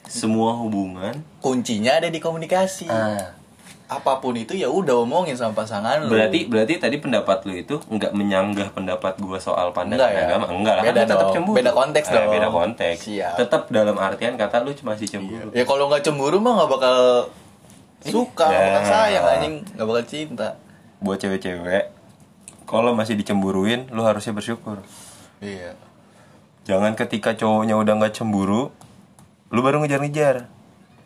Semua 0.06 0.54
hubungan. 0.56 1.14
Kuncinya 1.40 1.98
ada 1.98 2.10
di 2.10 2.18
komunikasi. 2.18 2.90
Ah. 2.90 3.38
Apa 3.86 4.18
pun 4.18 4.34
itu 4.34 4.58
ya 4.58 4.66
udah 4.66 5.06
omongin 5.06 5.38
sama 5.38 5.54
pasangan 5.56 6.02
lu. 6.02 6.10
Berarti 6.10 6.50
berarti 6.50 6.82
tadi 6.82 6.98
pendapat 6.98 7.46
lu 7.46 7.54
itu 7.54 7.78
nggak 7.78 8.18
menyanggah 8.18 8.74
pendapat 8.74 9.14
gua 9.20 9.38
soal 9.38 9.70
pandangan 9.70 10.10
Enggak 10.10 10.18
ya? 10.18 10.26
agama? 10.26 10.46
Enggak 10.50 10.74
lah 10.74 10.84
Beda 10.84 10.94
kan 10.96 11.06
tetap 11.06 11.28
cemburu. 11.30 11.56
Beda 11.56 11.72
konteks 11.72 12.08
dong. 12.10 12.30
beda 12.34 12.48
konteks. 12.50 13.00
Siap. 13.06 13.36
tetap 13.38 13.62
dalam 13.70 13.96
artian 14.00 14.34
kata 14.34 14.66
lu 14.66 14.74
masih 14.74 15.06
cemburu. 15.06 15.50
Ya 15.54 15.64
kalau 15.64 15.86
nggak 15.86 16.02
cemburu 16.02 16.42
mah 16.42 16.54
nggak 16.58 16.72
bakal 16.72 16.98
suka 18.02 18.46
nggak 18.50 18.62
bakal 18.64 18.82
Ya. 18.82 18.90
sayang 18.90 19.26
anjing. 19.28 19.56
Nggak 19.78 19.86
bakal 19.86 20.04
cinta. 20.10 20.50
Buat 20.98 21.18
cewek-cewek 21.22 21.84
kalau 22.66 22.92
masih 22.92 23.14
dicemburuin 23.14 23.88
lu 23.90 24.02
harusnya 24.02 24.32
bersyukur 24.32 24.82
iya 25.40 25.74
Jangan 26.66 26.98
ketika 26.98 27.30
cowoknya 27.32 27.78
udah 27.78 27.94
nggak 27.94 28.18
cemburu, 28.18 28.74
lu 29.48 29.60
baru 29.62 29.86
ngejar-ngejar. 29.86 30.50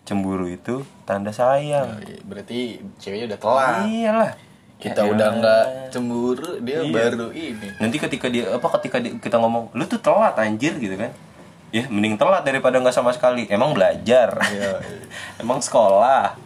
Cemburu 0.02 0.48
itu 0.48 0.88
tanda 1.04 1.30
sayang. 1.30 2.00
Berarti 2.24 2.80
ceweknya 2.96 3.36
udah 3.36 3.40
telat 3.44 3.84
Iyalah. 3.84 4.32
kita 4.80 5.04
Ya 5.04 5.12
udah 5.12 5.28
elah. 5.28 5.36
nggak 5.36 5.66
cemburu 5.92 6.64
dia 6.64 6.80
Iya. 6.80 6.96
baru 6.96 7.28
ini 7.30 7.76
Nanti 7.76 8.00
ketika 8.00 8.32
dia 8.32 8.48
apa 8.50 8.72
ketika 8.80 8.98
di- 8.98 9.20
kita 9.20 9.36
ngomong, 9.36 9.76
lu 9.76 9.84
tuh 9.84 10.00
telat 10.00 10.32
anjir 10.34 10.80
gitu 10.80 10.96
kan. 10.96 11.12
Ya 11.70 11.84
mending 11.86 12.16
telat 12.16 12.42
daripada 12.42 12.80
nggak 12.80 12.96
sama 12.96 13.12
sekali. 13.12 13.44
Emang 13.46 13.76
belajar. 13.76 14.32
Iya, 14.40 14.80
Emang 15.44 15.60
sekolah. 15.60 16.40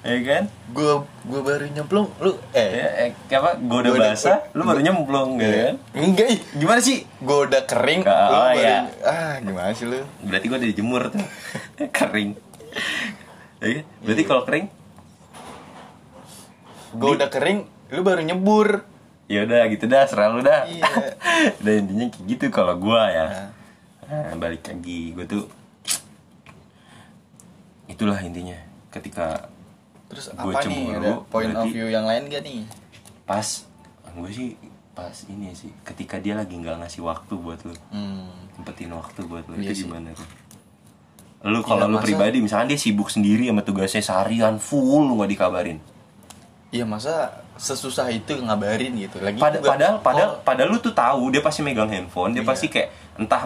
Ya 0.00 0.14
kan? 0.20 0.44
gue 0.68 0.92
gue 1.26 1.40
baru 1.42 1.64
nyemplung 1.66 2.06
lu 2.16 2.38
eh 2.50 2.68
Ya, 2.72 2.86
eh, 3.04 3.10
apa? 3.30 3.56
Gue 3.56 3.78
udah 3.78 3.90
Gua 3.90 3.98
udah- 3.98 4.12
basah, 4.14 4.38
lu 4.52 4.62
baru 4.62 4.80
nyemplung 4.80 5.36
gitu 5.36 5.56
kan? 5.58 5.74
enggak 5.92 6.26
ih 6.28 6.40
Gimana 6.54 6.80
sih? 6.80 7.02
gue 7.02 7.38
udah 7.42 7.62
kering 7.64 8.02
Oh, 8.02 8.14
lu 8.14 8.36
baru 8.48 8.56
iya. 8.56 8.78
ah 9.02 9.34
gimana 9.38 9.70
sih 9.70 9.84
lu 9.84 9.98
Berarti 10.22 10.46
gue 10.46 10.56
udah 10.56 10.68
dijemur 10.68 11.02
tuh. 11.08 11.24
Kering. 11.98 12.30
Ya 13.58 13.68
kan? 13.74 13.84
Berarti 14.00 14.22
kalau 14.24 14.42
kering 14.44 14.66
gue 16.90 17.10
udah 17.12 17.28
kering 17.28 17.58
lu 17.88 18.00
baru 18.00 18.22
nyebur 18.22 18.84
ya 19.26 19.44
udah 19.44 19.68
gitu 19.68 19.84
dah 19.84 20.04
serah 20.04 20.28
lu 20.30 20.40
dah 20.40 20.64
Iya. 20.64 20.88
udah 21.60 21.74
intinya 21.74 22.06
kayak 22.06 22.24
gitu 22.26 22.44
kalau 22.48 22.74
gua 22.76 23.02
ya 23.06 23.26
nah, 24.02 24.32
balik 24.34 24.64
lagi 24.64 25.12
gua 25.12 25.24
tuh 25.24 25.44
itulah 27.86 28.16
intinya 28.18 28.56
ketika 28.88 29.52
terus 30.08 30.24
Gua 30.30 30.50
apa 30.50 30.60
nih 30.62 30.76
cemburu, 30.88 30.98
ada 30.98 31.10
point 31.28 31.54
of 31.54 31.68
view 31.68 31.86
yang 31.86 32.02
lain 32.02 32.26
gak 32.26 32.40
nih 32.40 32.64
pas 33.22 33.44
gue 34.08 34.30
sih 34.30 34.48
pas 34.90 35.14
ini 35.26 35.52
sih 35.52 35.70
ketika 35.82 36.16
dia 36.16 36.34
lagi 36.34 36.52
nggak 36.52 36.80
ngasih 36.80 37.02
waktu 37.02 37.34
buat 37.34 37.60
lu 37.60 37.76
hmm. 37.92 38.56
sempetin 38.56 38.90
waktu 38.90 39.20
buat 39.22 39.44
lu 39.46 39.54
Iya 39.54 39.70
itu 39.70 39.72
sih. 39.74 39.84
gimana 39.84 40.10
tuh 40.10 40.26
lu 41.40 41.60
kalau 41.62 41.84
Iya, 41.84 41.86
lu 41.86 41.96
masa- 41.96 42.06
pribadi 42.08 42.36
misalnya 42.40 42.66
dia 42.68 42.80
sibuk 42.80 43.06
sendiri 43.06 43.46
sama 43.46 43.62
tugasnya 43.62 44.00
seharian 44.00 44.56
full 44.56 45.04
lu 45.04 45.14
nggak 45.14 45.30
dikabarin 45.30 45.78
Iya 46.68 46.82
masa 46.82 47.30
sesusah 47.54 48.08
itu 48.08 48.34
ngabarin 48.34 48.92
gitu 48.96 49.18
lagi 49.18 49.36
Pada- 49.36 49.60
padahal 49.60 49.94
padahal 49.98 50.30
Oh, 50.30 50.42
padahal 50.42 50.68
lu 50.68 50.78
tuh 50.78 50.92
tahu 50.92 51.30
dia 51.30 51.40
pasti 51.40 51.60
megang 51.60 51.86
handphone 51.86 52.32
dia 52.32 52.42
Iya. 52.42 52.48
pasti 52.48 52.66
kayak 52.66 52.88
entah 53.16 53.42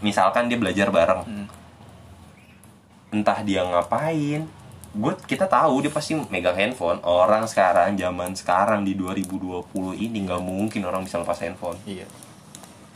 misalkan 0.00 0.46
dia 0.46 0.56
belajar 0.56 0.88
bareng 0.88 1.20
Hmm. 1.22 1.46
entah 3.12 3.38
dia 3.40 3.62
ngapain 3.62 4.48
gue 4.94 5.12
kita 5.26 5.44
tahu 5.44 5.82
dia 5.82 5.90
pasti 5.90 6.14
megang 6.14 6.54
handphone. 6.54 7.02
Orang 7.02 7.44
sekarang 7.44 7.94
zaman 7.94 8.30
sekarang 8.32 8.82
di 8.82 8.94
2020 8.94 9.66
ini 9.96 10.22
nggak 10.22 10.38
mungkin 10.38 10.80
orang 10.82 11.02
bisa 11.02 11.18
lepas 11.18 11.36
handphone. 11.36 11.74
Iya. 11.84 12.06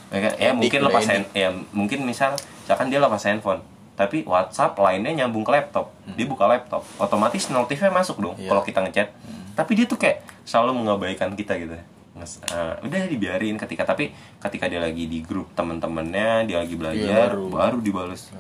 Ya, 0.08 0.18
kan? 0.20 0.32
ya 0.38 0.50
mungkin 0.52 0.80
lepas 0.80 1.04
hand- 1.04 1.28
ya 1.32 1.48
mungkin 1.70 2.00
misal 2.02 2.32
misalkan 2.62 2.88
dia 2.88 2.96
lepas 2.96 3.20
handphone 3.20 3.60
tapi 3.92 4.22
WhatsApp 4.24 4.78
lainnya 4.78 5.10
nyambung 5.12 5.42
ke 5.42 5.50
laptop. 5.50 5.90
Dia 6.08 6.24
buka 6.24 6.46
laptop 6.46 6.86
otomatis 6.96 7.50
notifnya 7.50 7.90
masuk 7.90 8.16
dong 8.18 8.34
Hmm. 8.34 8.40
Iya. 8.40 8.48
kalau 8.48 8.62
kita 8.62 8.78
ngechat. 8.80 9.08
Tapi 9.52 9.70
dia 9.74 9.84
tuh 9.84 9.98
kayak 9.98 10.22
selalu 10.44 10.70
mengabaikan 10.78 11.34
kita 11.34 11.58
gitu. 11.58 11.74
Nges- 12.14 12.40
eh, 12.44 12.74
udah 12.80 13.00
dibiarin 13.04 13.54
ketika 13.56 13.82
tapi 13.84 14.10
ketika 14.38 14.64
dia 14.64 14.78
lagi 14.78 15.04
di 15.04 15.18
grup 15.20 15.50
temen-temennya 15.52 16.46
dia 16.46 16.58
lagi 16.58 16.74
belajar 16.74 17.34
baru. 17.34 17.50
baru 17.50 17.78
dibales. 17.78 18.30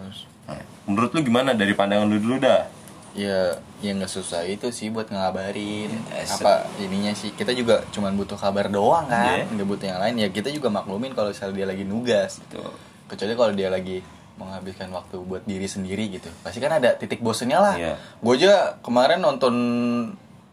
Nah, 0.46 0.56
menurut 0.84 1.10
lu 1.10 1.20
gimana? 1.20 1.52
Dari 1.52 1.74
pandangan 1.74 2.06
lu 2.06 2.16
dulu 2.16 2.38
dah 2.38 2.64
ya 3.12 3.52
ya 3.78 3.90
nggak 3.92 4.10
susah 4.10 4.44
itu 4.44 4.68
sih 4.68 4.88
buat 4.88 5.08
ngabarin. 5.08 5.90
Ya, 6.08 6.24
se- 6.24 6.38
apa 6.38 6.66
ininya 6.76 7.12
sih 7.12 7.30
kita 7.30 7.50
juga 7.52 7.82
cuman 7.88 8.14
butuh 8.14 8.34
kabar 8.34 8.68
doang 8.68 9.06
kan 9.06 9.38
Iya. 9.38 9.48
nggak 9.48 9.66
butuh 9.66 9.86
yang 9.86 10.00
lain. 10.00 10.14
Ya 10.18 10.28
kita 10.28 10.48
juga 10.48 10.68
maklumin 10.68 11.12
kalau 11.12 11.28
misalnya 11.28 11.54
dia 11.54 11.66
lagi 11.66 11.82
nugas 11.82 12.38
tuh 12.46 12.68
kecuali 13.06 13.32
kalau 13.34 13.52
dia 13.52 13.68
lagi 13.68 14.04
menghabiskan 14.34 14.88
waktu 14.88 15.18
buat 15.20 15.42
diri 15.42 15.64
sendiri 15.64 16.06
gitu. 16.10 16.30
Pasti 16.40 16.58
kan 16.58 16.70
ada 16.72 16.94
titik 16.94 17.18
bosennya 17.18 17.58
lah. 17.58 17.74
Iya. 17.74 17.94
gue 17.96 18.34
aja 18.36 18.52
kemarin 18.78 19.18
nonton 19.18 19.54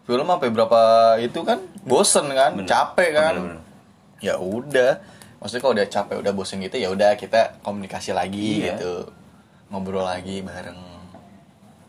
film 0.04 0.26
sampai 0.26 0.50
berapa 0.50 0.82
itu 1.18 1.42
kan 1.42 1.58
bosen 1.82 2.30
kan 2.32 2.56
Bener. 2.56 2.66
capek 2.68 3.10
kan. 3.12 3.36
Ya 4.20 4.38
udah 4.38 5.02
maksudnya 5.38 5.62
kalau 5.62 5.74
udah 5.76 5.88
capek 5.88 6.16
udah 6.18 6.34
bosen 6.34 6.58
gitu 6.60 6.76
ya 6.76 6.90
udah 6.90 7.14
kita 7.14 7.62
komunikasi 7.62 8.10
lagi 8.12 8.64
Iya. 8.64 8.74
gitu. 8.74 8.94
Ngobrol 9.68 10.02
lagi 10.02 10.40
bareng 10.40 10.95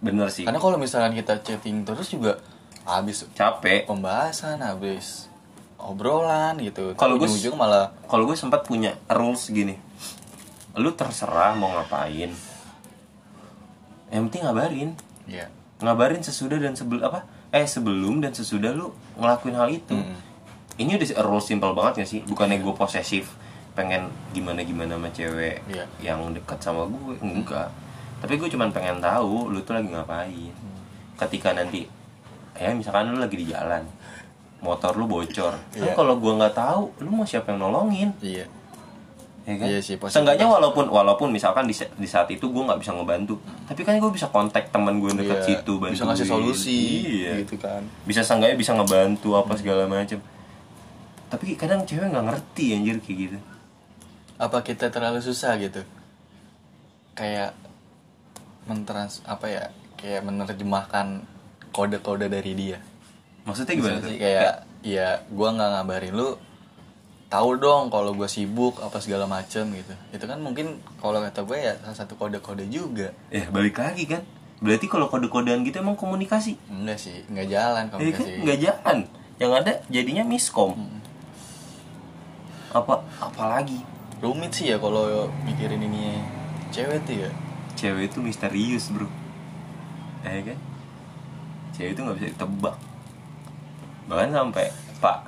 bener 0.06 0.28
sih. 0.30 0.44
Karena 0.44 0.56
kalau 0.56 0.76
misalkan 0.76 1.12
kita 1.12 1.42
chatting 1.42 1.82
terus 1.82 2.06
juga 2.06 2.38
habis 2.82 3.26
capek. 3.34 3.84
pembahasan 3.84 4.62
habis 4.62 5.26
obrolan 5.76 6.56
gitu. 6.58 6.94
Kalau 6.94 7.18
gua- 7.18 7.26
ujung 7.26 7.54
malah 7.54 7.90
kalau 8.06 8.24
gue 8.24 8.34
sempat 8.34 8.62
punya 8.62 8.94
rules 9.06 9.50
gini. 9.50 9.74
Lu 10.74 10.92
terserah 10.92 11.52
mau 11.52 11.72
ngapain. 11.72 12.30
Yang 14.08 14.22
penting 14.30 14.42
ngabarin. 14.44 14.90
Ya 15.26 15.46
ngabarin 15.76 16.24
sesudah 16.24 16.56
dan 16.56 16.72
sebelum 16.72 17.04
apa? 17.04 17.28
Eh 17.52 17.68
sebelum 17.68 18.24
dan 18.24 18.32
sesudah 18.32 18.72
lu 18.72 18.88
ngelakuin 19.16 19.56
hal 19.56 19.68
itu. 19.68 19.92
Mm. 19.92 20.16
ini 20.76 20.92
udah 20.92 21.24
rules 21.24 21.44
simple 21.44 21.72
banget 21.72 22.04
gak 22.04 22.10
sih? 22.10 22.20
Bukannya 22.22 22.60
gue 22.60 22.72
posesif 22.72 23.32
pengen 23.72 24.08
gimana 24.32 24.60
gimana 24.60 24.96
sama 24.96 25.08
cewek 25.08 25.64
Iya. 25.68 25.84
yang 26.02 26.20
dekat 26.32 26.60
sama 26.60 26.84
gue 26.84 27.16
enggak 27.18 27.68
tapi 28.16 28.34
gue 28.34 28.48
cuman 28.48 28.70
pengen 28.70 28.98
tahu 28.98 29.48
lu 29.48 29.60
tuh 29.60 29.74
lagi 29.74 29.88
ngapain 29.88 30.52
ketika 31.16 31.52
nanti 31.52 31.84
ya 32.52 32.72
misalkan 32.72 33.08
lu 33.08 33.18
lagi 33.18 33.36
di 33.36 33.46
jalan 33.46 33.84
motor 34.58 34.92
lu 34.92 35.04
bocor 35.04 35.52
kan 35.52 35.76
Iya. 35.78 35.92
kalau 35.92 36.16
gue 36.16 36.32
nggak 36.32 36.52
tahu 36.52 36.82
lu 36.98 37.10
mau 37.12 37.24
siapa 37.24 37.52
yang 37.52 37.60
nolongin 37.62 38.10
iya 38.20 38.48
ya 39.46 39.54
kan? 39.54 39.66
Iya 39.68 39.78
sih. 39.78 39.94
Seenggaknya 39.94 40.42
walaupun 40.44 40.90
walaupun 40.90 41.30
misalkan 41.30 41.64
di, 41.64 41.76
di 41.76 42.02
saat 42.04 42.26
itu 42.26 42.42
gue 42.42 42.58
nggak 42.58 42.82
bisa 42.82 42.90
ngebantu, 42.90 43.38
tapi 43.62 43.86
kan 43.86 43.94
gue 43.94 44.10
bisa 44.10 44.26
kontak 44.26 44.74
teman 44.74 44.98
gue 44.98 45.06
dekat 45.14 45.38
Iya, 45.38 45.46
situ 45.62 45.78
bantuin. 45.78 45.94
bisa 45.94 46.02
ngasih 46.02 46.26
solusi 46.26 46.80
Iya. 47.22 47.32
gitu 47.38 47.54
kan 47.54 47.78
Bisa 48.02 48.26
seenggaknya 48.26 48.58
bisa 48.58 48.74
ngebantu 48.74 49.38
apa 49.38 49.54
segala 49.54 49.86
macam. 49.86 50.18
Tapi 51.26 51.54
kadang 51.54 51.78
cewek 51.80 52.10
nggak 52.10 52.26
ngerti 52.26 52.64
anjir 52.74 52.96
kayak 52.98 53.18
gitu. 53.22 53.38
apa 54.36 54.58
kita 54.60 54.90
terlalu 54.90 55.22
susah 55.22 55.54
gitu 55.56 55.80
kayak 57.14 57.54
mentrans 58.66 59.22
apa 59.24 59.46
ya 59.46 59.64
kayak 59.96 60.22
menerjemahkan 60.22 61.22
kode-kode 61.70 62.26
dari 62.26 62.52
dia 62.52 62.78
Maksudnya 63.46 63.74
gimana 63.74 63.98
tuh? 63.98 64.10
sih 64.10 64.18
kayak 64.18 64.52
ya 64.82 65.22
gua 65.30 65.54
nggak 65.54 65.70
ngabarin 65.72 66.14
lu 66.14 66.34
tahu 67.26 67.58
dong 67.58 67.90
kalau 67.90 68.14
gue 68.14 68.26
sibuk 68.26 68.78
apa 68.78 69.02
segala 69.02 69.26
macem 69.26 69.66
gitu 69.70 69.94
itu 70.10 70.24
kan 70.24 70.38
mungkin 70.38 70.78
kalau 70.96 71.18
kata 71.18 71.42
gue 71.42 71.58
ya 71.58 71.74
salah 71.80 71.98
satu 71.98 72.14
kode-kode 72.14 72.66
juga 72.66 73.10
Ya 73.28 73.50
balik 73.50 73.78
lagi 73.78 74.06
kan. 74.06 74.22
Berarti 74.56 74.86
kalau 74.86 75.06
kode-kodean 75.06 75.60
gitu 75.62 75.78
emang 75.78 75.94
komunikasi. 75.94 76.54
enggak 76.66 76.96
sih 76.96 77.26
nggak 77.26 77.46
jalan 77.46 77.82
Ya 77.82 77.90
kan 77.90 77.92
komunikasi 77.92 78.30
nggak 78.40 78.58
jalan. 78.62 78.98
Yang 79.36 79.52
ada 79.52 79.72
jadinya 79.90 80.24
miskom. 80.24 80.72
Hmm. 80.72 81.02
Apa 82.72 82.94
apalagi 83.18 83.82
rumit 84.18 84.52
sih 84.52 84.70
ya 84.70 84.78
kalau 84.78 85.26
mikirin 85.42 85.82
ini 85.82 86.22
cewek 86.70 87.04
tuh 87.04 87.26
ya 87.26 87.30
cewek 87.76 88.08
itu 88.08 88.18
misterius 88.18 88.88
bro. 88.88 89.06
Ya 90.24 90.42
kan? 90.42 90.58
Cewek 91.70 91.92
itu 91.92 92.00
nggak 92.00 92.16
bisa 92.16 92.28
ditebak. 92.32 92.76
Bahkan 94.08 94.30
sampai 94.32 94.66
pak 94.96 95.18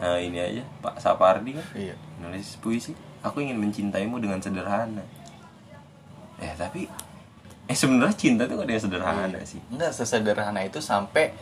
nah 0.00 0.16
ini 0.16 0.40
aja 0.40 0.62
pak 0.80 0.96
Sapardi 0.96 1.52
kan? 1.52 1.66
Iya. 1.76 1.92
Nulis 2.18 2.56
puisi 2.56 2.94
aku 3.20 3.44
ingin 3.44 3.60
mencintaimu 3.60 4.16
dengan 4.16 4.40
sederhana. 4.40 5.04
Eh 6.40 6.56
tapi 6.56 6.88
eh 7.68 7.76
sebenarnya 7.76 8.16
cinta 8.16 8.42
itu 8.42 8.56
gak 8.56 8.64
ada 8.64 8.72
yang 8.72 8.82
sederhana 8.82 9.28
Iya. 9.28 9.44
sih. 9.44 9.60
Enggak 9.68 9.92
sesederhana 9.92 10.60
itu 10.64 10.80
sampai 10.80 11.36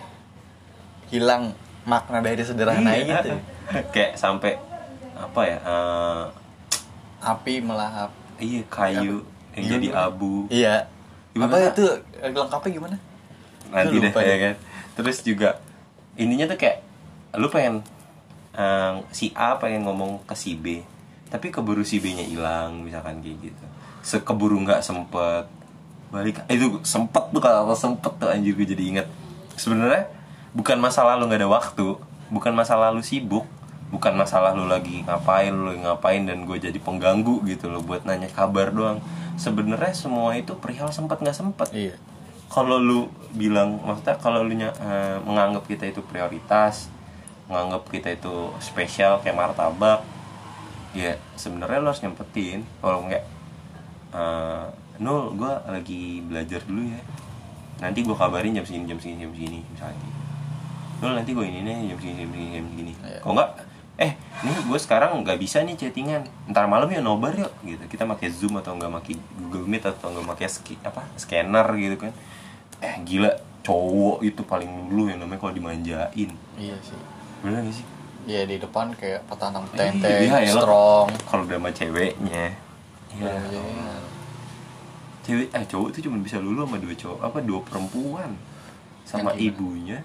hilang 1.09 1.55
makna 1.87 2.19
dari 2.19 2.43
sederhana 2.43 2.93
Iya. 2.93 3.23
itu 3.23 3.37
kayak 3.95 4.19
sampai 4.19 4.59
apa 5.15 5.41
ya 5.47 5.59
eh, 5.63 6.25
api 7.23 7.55
melahap. 7.63 8.11
Iya 8.39 8.63
kayu 8.67 9.23
yang 9.59 9.65
Iya, 9.67 9.73
jadi 9.75 9.87
gimana? 9.91 10.07
abu. 10.07 10.33
Iya. 10.49 10.75
Gimana? 11.35 11.51
apa 11.51 11.57
itu 11.75 11.85
eh, 12.23 12.31
lengkapnya 12.31 12.71
gimana? 12.71 12.97
Nanti 13.69 13.95
deh 13.99 14.13
ya 14.15 14.37
kan? 14.39 14.55
Terus 14.95 15.17
juga 15.27 15.49
ininya 16.15 16.47
tuh 16.47 16.59
kayak 16.59 16.79
lu 17.37 17.51
pengen 17.51 17.83
eh, 18.55 18.93
si 19.11 19.35
A 19.35 19.59
pengen 19.59 19.83
ngomong 19.85 20.23
ke 20.25 20.35
si 20.39 20.55
B 20.55 20.83
tapi 21.29 21.53
keburu 21.53 21.85
si 21.85 22.01
B 22.01 22.17
nya 22.17 22.25
hilang 22.25 22.87
misalkan 22.87 23.21
kayak 23.21 23.53
gitu. 23.53 23.65
Sekeburu 24.01 24.57
nggak 24.65 24.81
sempet 24.81 25.45
balik 26.09 26.41
itu 26.49 26.81
sempet 26.89 27.29
tuh 27.29 27.43
kalau 27.45 27.77
sempet 27.77 28.09
tuh 28.17 28.33
anjir 28.33 28.57
gue 28.57 28.65
jadi 28.65 28.81
inget 28.81 29.07
sebenarnya 29.61 30.09
bukan 30.57 30.81
masalah 30.81 31.21
lu 31.21 31.29
nggak 31.29 31.45
ada 31.45 31.51
waktu 31.53 32.01
bukan 32.33 32.57
masalah 32.57 32.89
lu 32.97 33.05
sibuk 33.05 33.45
bukan 33.93 34.17
masalah 34.17 34.57
lu 34.57 34.65
lagi 34.65 35.05
ngapain 35.05 35.53
lu 35.53 35.69
lagi 35.69 35.85
ngapain 35.85 36.25
dan 36.25 36.49
gue 36.49 36.57
jadi 36.57 36.77
pengganggu 36.81 37.45
gitu 37.45 37.69
loh 37.69 37.85
buat 37.85 38.09
nanya 38.09 38.33
kabar 38.33 38.73
doang 38.73 39.05
sebenarnya 39.39 39.95
semua 39.95 40.35
itu 40.35 40.53
perihal 40.59 40.91
sempet 40.91 41.23
nggak 41.23 41.39
sempet. 41.39 41.69
Iya. 41.71 41.95
Kalau 42.51 42.81
lu 42.81 43.07
bilang 43.33 43.79
maksudnya 43.81 44.17
kalau 44.19 44.43
lu 44.43 44.57
nya- 44.57 44.75
eh, 44.75 45.17
menganggap 45.23 45.65
kita 45.65 45.87
itu 45.87 46.03
prioritas 46.03 46.91
menganggap 47.49 47.89
kita 47.89 48.09
itu 48.13 48.53
spesial 48.61 49.25
kayak 49.25 49.33
martabak 49.33 50.05
ya 50.93 51.17
sebenarnya 51.39 51.81
lu 51.81 51.89
harus 51.89 52.03
nyempetin. 52.03 52.67
Kalau 52.83 53.07
enggak 53.07 53.25
eh, 54.13 54.65
nul 54.99 55.33
gue 55.33 55.53
lagi 55.71 56.21
belajar 56.27 56.61
dulu 56.67 56.83
ya. 56.91 57.01
Nanti 57.79 58.03
gue 58.03 58.17
kabarin 58.17 58.53
jam 58.53 58.67
segini 58.67 58.91
jam 58.91 58.99
segini 58.99 59.23
jam 59.23 59.33
segini 59.33 59.61
misalnya. 59.71 60.11
Nul 60.99 61.15
nanti 61.15 61.31
gue 61.31 61.47
ini 61.47 61.63
nih 61.63 61.95
jam 61.95 61.99
segini 62.03 62.19
jam 62.27 62.31
segini 62.35 62.51
jam 62.51 62.67
segini. 62.75 62.93
Iya. 63.07 63.19
kalau 63.23 63.35
enggak 63.39 63.51
eh 63.99 64.15
ini 64.39 64.55
gue 64.63 64.79
sekarang 64.79 65.19
nggak 65.19 65.37
bisa 65.37 65.59
nih 65.61 65.75
chattingan. 65.75 66.23
Ntar 66.47 66.65
malam 66.65 66.87
ya 66.87 66.99
nobar 66.99 67.35
yuk 67.35 67.51
gitu. 67.61 67.83
Kita 67.89 68.07
pakai 68.07 68.31
zoom 68.31 68.55
atau 68.57 68.73
enggak 68.73 68.95
pakai 68.95 69.15
google 69.37 69.67
meet 69.67 69.83
atau 69.83 70.09
enggak 70.09 70.27
pakai 70.29 70.47
ski- 70.47 70.79
apa 70.81 71.03
scanner 71.15 71.67
gitu 71.75 71.99
kan. 71.99 72.15
Eh 72.79 72.95
gila 73.03 73.35
cowok 73.61 74.23
itu 74.23 74.41
paling 74.43 74.71
dulu 74.87 75.11
yang 75.11 75.19
namanya 75.19 75.41
kalau 75.41 75.51
dimanjain. 75.53 76.31
Iya 76.55 76.77
sih. 76.79 77.01
Bener 77.39 77.61
gak 77.61 77.75
sih? 77.75 77.87
Iya 78.25 78.45
di 78.45 78.57
depan 78.57 78.93
kayak 78.93 79.25
petantang 79.25 79.67
Eh, 79.69 79.91
tenteng, 79.91 80.21
iya, 80.21 80.37
ya, 80.41 80.53
lo- 80.53 80.63
strong. 80.63 81.07
kalau 81.25 81.43
udah 81.43 81.59
sama 81.59 81.71
ceweknya. 81.71 82.45
Ya 83.11 83.35
Iya. 83.51 83.65
cewek 85.23 85.49
eh 85.51 85.65
cowok 85.67 85.89
itu 85.91 85.99
cuma 86.03 86.17
bisa 86.19 86.39
lulu 86.39 86.63
sama 86.63 86.79
dua 86.79 86.95
cowok 86.95 87.19
apa 87.21 87.39
dua 87.41 87.61
perempuan. 87.61 88.31
Sama 89.03 89.33
ibunya 89.35 90.05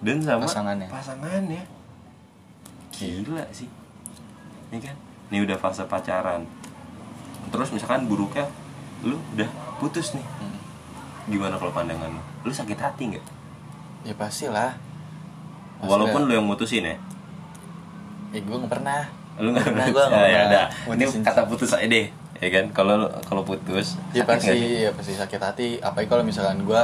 dan 0.00 0.18
sama 0.18 0.46
Pasangannya. 0.46 0.88
pasangannya 0.88 1.62
gila 2.94 3.44
sih. 3.50 3.68
Ini 4.70 4.78
kan? 4.80 4.96
Ini 5.28 5.42
udah 5.42 5.56
fase 5.56 5.82
pacaran. 5.84 6.46
Terus 7.48 7.68
misalkan 7.70 8.06
buruknya 8.06 8.46
lu 9.02 9.20
udah 9.34 9.48
putus 9.78 10.14
nih. 10.14 10.24
Hmm. 10.40 10.52
gimana 11.24 11.56
kalau 11.56 11.72
pandangan 11.72 12.12
lu? 12.12 12.22
Lu 12.44 12.52
sakit 12.52 12.76
hati 12.76 13.16
nggak? 13.16 13.24
Ya 14.04 14.12
pastilah. 14.12 14.76
Maksudnya- 14.76 15.88
walaupun 15.88 16.20
lu 16.24 16.32
yang 16.32 16.44
mutusin 16.44 16.84
ya? 16.84 16.96
Eh 18.30 18.40
gue 18.40 18.52
nggak 18.54 18.68
pernah. 18.70 19.08
Lu 19.34 19.50
nggak 19.50 19.64
Nah, 19.64 19.70
pernah 19.72 19.86
gua 19.88 20.04
nggak 20.06 20.20
ya, 20.20 20.28
ya 20.28 20.38
pernah 20.44 20.64
udah. 20.84 20.94
Ini 20.94 21.24
kata 21.24 21.42
putus 21.48 21.70
aja 21.72 21.86
deh 21.86 22.06
ya 22.36 22.48
kan? 22.50 22.64
Kalau 22.70 22.96
kalau 23.24 23.42
putus 23.42 23.96
ya 24.12 24.22
pasti 24.22 24.84
ya 24.84 24.90
pasti 24.92 25.16
sakit 25.16 25.40
hati. 25.40 25.68
Apalagi 25.80 26.06
kalau 26.06 26.22
misalkan 26.22 26.60
gue 26.62 26.80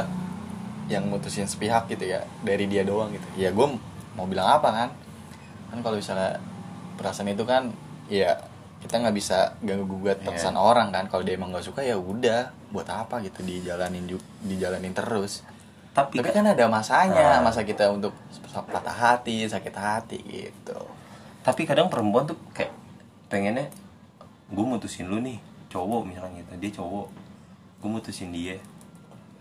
yang 0.89 1.05
mutusin 1.05 1.45
sepihak 1.45 1.85
gitu 1.87 2.03
ya 2.07 2.25
dari 2.41 2.65
dia 2.65 2.81
doang 2.81 3.13
gitu. 3.13 3.27
Ya 3.37 3.53
gue 3.53 3.67
mau 4.11 4.25
bilang 4.25 4.49
apa 4.49 4.67
kan 4.67 4.89
kan 5.71 5.79
kalau 5.79 5.95
misalnya 5.95 6.37
perasaan 6.99 7.31
itu 7.31 7.47
kan 7.47 7.71
ya 8.11 8.35
kita 8.81 8.97
nggak 8.97 9.15
bisa 9.15 9.55
ganggu 9.61 9.85
gugat 9.87 10.19
Iya. 10.19 10.25
perasaan 10.33 10.57
orang 10.57 10.89
kan. 10.91 11.05
Kalau 11.07 11.23
dia 11.23 11.37
emang 11.37 11.53
nggak 11.53 11.65
suka 11.65 11.81
ya 11.85 11.95
udah. 11.95 12.51
Buat 12.73 12.89
apa 12.89 13.21
gitu 13.23 13.45
dijalanin 13.45 14.09
dijalanin 14.43 14.91
terus? 14.91 15.45
Tapi, 15.91 16.19
tapi 16.19 16.31
kan 16.31 16.47
ada 16.49 16.65
masanya. 16.67 17.39
Ah. 17.39 17.43
masa 17.43 17.61
kita 17.63 17.91
untuk 17.93 18.11
patah 18.51 18.91
hati 18.95 19.45
sakit 19.47 19.75
hati 19.75 20.19
gitu. 20.23 20.79
Tapi 21.45 21.61
kadang 21.63 21.87
perempuan 21.87 22.25
tuh 22.27 22.37
kayak 22.51 22.73
pengennya 23.31 23.69
gue 24.51 24.65
mutusin 24.67 25.07
lu 25.07 25.23
nih 25.23 25.39
cowok 25.71 26.01
misalnya 26.03 26.43
gitu 26.43 26.51
dia 26.59 26.71
cowok. 26.81 27.07
Gue 27.79 27.89
mutusin 27.91 28.31
dia. 28.33 28.57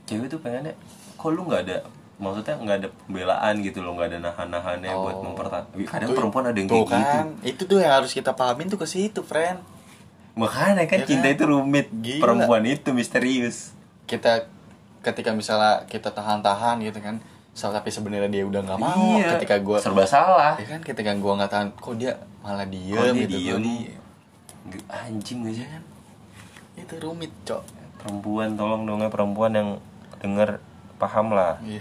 Cewek 0.06 0.26
tuh 0.28 0.38
pengennya 0.42 0.74
kok 1.16 1.30
lu 1.32 1.46
nggak 1.48 1.62
ada 1.70 1.78
maksudnya 2.20 2.54
nggak 2.54 2.76
ada 2.78 2.88
pembelaan 3.00 3.54
gitu 3.58 3.80
loh 3.80 3.92
nggak 3.92 4.08
ada 4.10 4.18
nahan-nahannya 4.22 4.92
buat 4.92 5.16
Oh. 5.16 5.24
mempertahankan 5.26 5.72
kadang 5.82 6.06
Tuh- 6.06 6.16
perempuan 6.16 6.44
ada 6.44 6.54
yang 6.54 6.68
kayak 6.68 6.84
gitu 6.84 6.94
kan, 6.94 7.26
itu 7.42 7.62
tuh 7.64 7.78
yang 7.78 7.94
harus 7.94 8.12
kita 8.12 8.30
pahamin 8.30 8.68
tuh 8.68 8.76
ke 8.76 8.84
situ 8.84 9.20
friend 9.22 9.58
makanya 10.32 10.84
kan 10.84 10.98
Ya 10.98 11.06
cinta 11.06 11.26
kan? 11.26 11.34
itu 11.34 11.44
rumit 11.44 11.88
Gila. 11.90 12.20
perempuan 12.20 12.62
itu 12.64 12.88
misterius 12.90 13.72
kita 14.04 14.46
ketika 15.00 15.32
misalnya 15.32 15.82
kita 15.84 16.08
tahan-tahan 16.10 16.78
gitu 16.82 16.98
kan 16.98 17.18
so, 17.50 17.66
tapi 17.68 17.88
sebenarnya 17.88 18.30
dia 18.30 18.44
udah 18.44 18.60
nggak 18.62 18.78
mau 18.78 19.16
Iya. 19.16 19.34
ketika 19.34 19.56
gue 19.58 19.76
serba 19.78 20.04
salah 20.04 20.54
ya 20.54 20.66
kan 20.68 20.80
ketika 20.80 21.10
gue 21.10 21.32
nggak 21.34 21.50
tahan 21.50 21.68
kok 21.72 21.96
dia 21.96 22.14
malah 22.38 22.64
diem 22.64 22.94
Kok 22.94 23.04
dia 23.06 23.16
gitu 23.18 23.32
diem? 23.34 23.48
kok 23.50 23.60
dia- 23.60 23.98
G- 24.70 24.86
anjing 24.88 25.40
aja 25.42 25.64
kan 25.66 25.82
itu 26.76 26.94
rumit 26.98 27.32
cok 27.42 27.62
perempuan 27.98 28.54
tolong 28.54 28.84
dong 28.84 29.00
ya 29.00 29.08
perempuan 29.08 29.50
yang 29.50 29.68
denger 30.18 30.60
paham 31.00 31.32
lah. 31.32 31.56
Iya. 31.64 31.80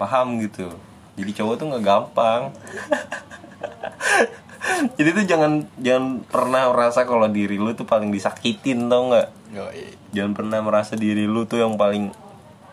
paham 0.00 0.42
gitu. 0.42 0.74
Jadi 1.14 1.30
cowok 1.38 1.54
tuh 1.62 1.66
nggak 1.70 1.84
gampang. 1.86 2.50
Jadi 4.98 5.08
tuh 5.14 5.24
jangan 5.26 5.62
jangan 5.78 6.26
pernah 6.26 6.74
merasa 6.74 7.06
kalau 7.06 7.30
diri 7.30 7.58
lu 7.58 7.70
tuh 7.78 7.86
paling 7.86 8.10
disakitin 8.10 8.90
tau 8.90 9.14
nggak? 9.14 9.28
Jangan 10.10 10.32
pernah 10.34 10.58
merasa 10.58 10.98
diri 10.98 11.30
lu 11.30 11.46
tuh 11.46 11.62
yang 11.62 11.78
paling 11.78 12.10